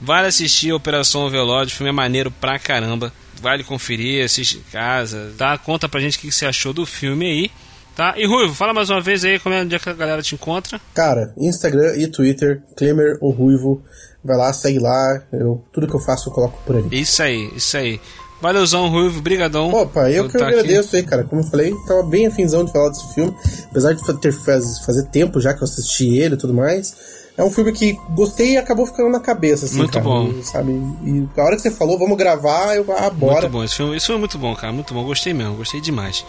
vale 0.01 0.27
assistir 0.27 0.71
a 0.71 0.77
Operação 0.77 1.23
Overlord, 1.23 1.73
o 1.73 1.77
filme 1.77 1.91
é 1.91 1.93
maneiro 1.93 2.31
pra 2.31 2.59
caramba. 2.59 3.13
Vale 3.41 3.65
conferir, 3.65 4.23
assiste 4.23 4.59
em 4.59 4.71
casa, 4.71 5.33
tá? 5.39 5.57
Conta 5.57 5.89
pra 5.89 6.01
gente 6.01 6.19
o 6.19 6.21
que 6.21 6.31
você 6.31 6.45
achou 6.45 6.75
do 6.75 6.85
filme 6.85 7.27
aí. 7.27 7.51
Tá? 7.97 8.15
E 8.17 8.27
Ruivo, 8.27 8.55
fala 8.55 8.73
mais 8.73 8.89
uma 8.89 9.01
vez 9.01 9.25
aí 9.25 9.39
como 9.39 9.55
é 9.55 9.63
onde 9.63 9.75
é 9.75 9.79
que 9.79 9.89
a 9.89 9.93
galera 9.93 10.23
te 10.23 10.35
encontra. 10.35 10.81
Cara, 10.95 11.35
Instagram 11.37 11.97
e 11.97 12.07
Twitter, 12.07 12.63
Klemer 12.77 13.19
ou 13.21 13.31
Ruivo. 13.31 13.83
Vai 14.25 14.37
lá, 14.37 14.53
segue 14.53 14.79
lá. 14.79 15.23
Eu, 15.33 15.65
tudo 15.73 15.87
que 15.87 15.95
eu 15.95 16.01
faço 16.01 16.29
eu 16.29 16.33
coloco 16.33 16.63
por 16.65 16.77
ali. 16.77 17.01
Isso 17.01 17.23
aí, 17.23 17.51
isso 17.57 17.77
aí. 17.77 18.01
Valeuzão, 18.41 18.89
Ruivo, 18.89 19.21
brigadão. 19.21 19.71
Opa, 19.73 20.11
eu 20.11 20.29
que 20.29 20.37
eu 20.37 20.45
agradeço 20.45 20.89
aqui. 20.89 20.97
aí, 20.97 21.03
cara. 21.03 21.25
Como 21.25 21.43
eu 21.43 21.47
falei, 21.47 21.75
tava 21.87 22.03
bem 22.05 22.27
afinzão 22.27 22.65
de 22.65 22.73
falar 22.73 22.89
desse 22.89 23.15
filme. 23.15 23.35
Apesar 23.71 23.93
de 23.93 24.21
ter 24.21 24.33
faz, 24.33 24.79
fazer 24.85 25.05
tempo 25.05 25.41
já 25.41 25.53
que 25.53 25.63
eu 25.63 25.65
assisti 25.65 26.19
ele 26.19 26.35
e 26.35 26.39
tudo 26.39 26.55
mais. 26.55 27.21
É 27.37 27.43
um 27.43 27.51
filme 27.51 27.73
que 27.73 27.99
gostei 28.11 28.53
e 28.53 28.57
acabou 28.59 28.85
ficando 28.85 29.09
na 29.09 29.21
cabeça, 29.21 29.65
assim, 29.65 29.79
Muito 29.79 29.93
cara, 29.93 30.05
bom. 30.05 30.31
Sabe? 30.43 30.73
E 30.73 31.27
a 31.39 31.43
hora 31.43 31.57
que 31.57 31.63
você 31.63 31.71
falou, 31.71 31.99
vamos 31.99 32.19
gravar, 32.19 32.77
eu, 32.77 32.85
ah, 32.95 33.09
bora. 33.09 33.43
Muito 33.43 33.53
bom, 33.53 33.65
esse 33.65 33.77
filme, 33.77 33.97
esse 33.97 34.07
filme 34.07 34.19
é 34.19 34.21
muito 34.21 34.37
bom, 34.37 34.55
cara. 34.55 34.73
Muito 34.73 34.93
bom, 34.93 35.05
gostei 35.05 35.33
mesmo, 35.33 35.55
gostei 35.55 35.81
demais. 35.81 36.23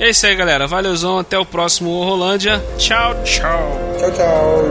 E 0.00 0.02
é 0.04 0.10
isso 0.10 0.26
aí, 0.26 0.34
galera. 0.34 0.66
Valeuzão, 0.66 1.18
até 1.18 1.38
o 1.38 1.44
próximo 1.44 2.02
Rolândia. 2.02 2.60
Tchau, 2.78 3.14
tchau. 3.22 3.80
Tchau, 3.98 4.10
tchau. 4.10 4.64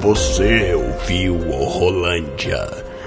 Você 0.00 0.74
ouviu 0.74 1.36
o 1.36 1.64
Rolândia. 1.66 2.89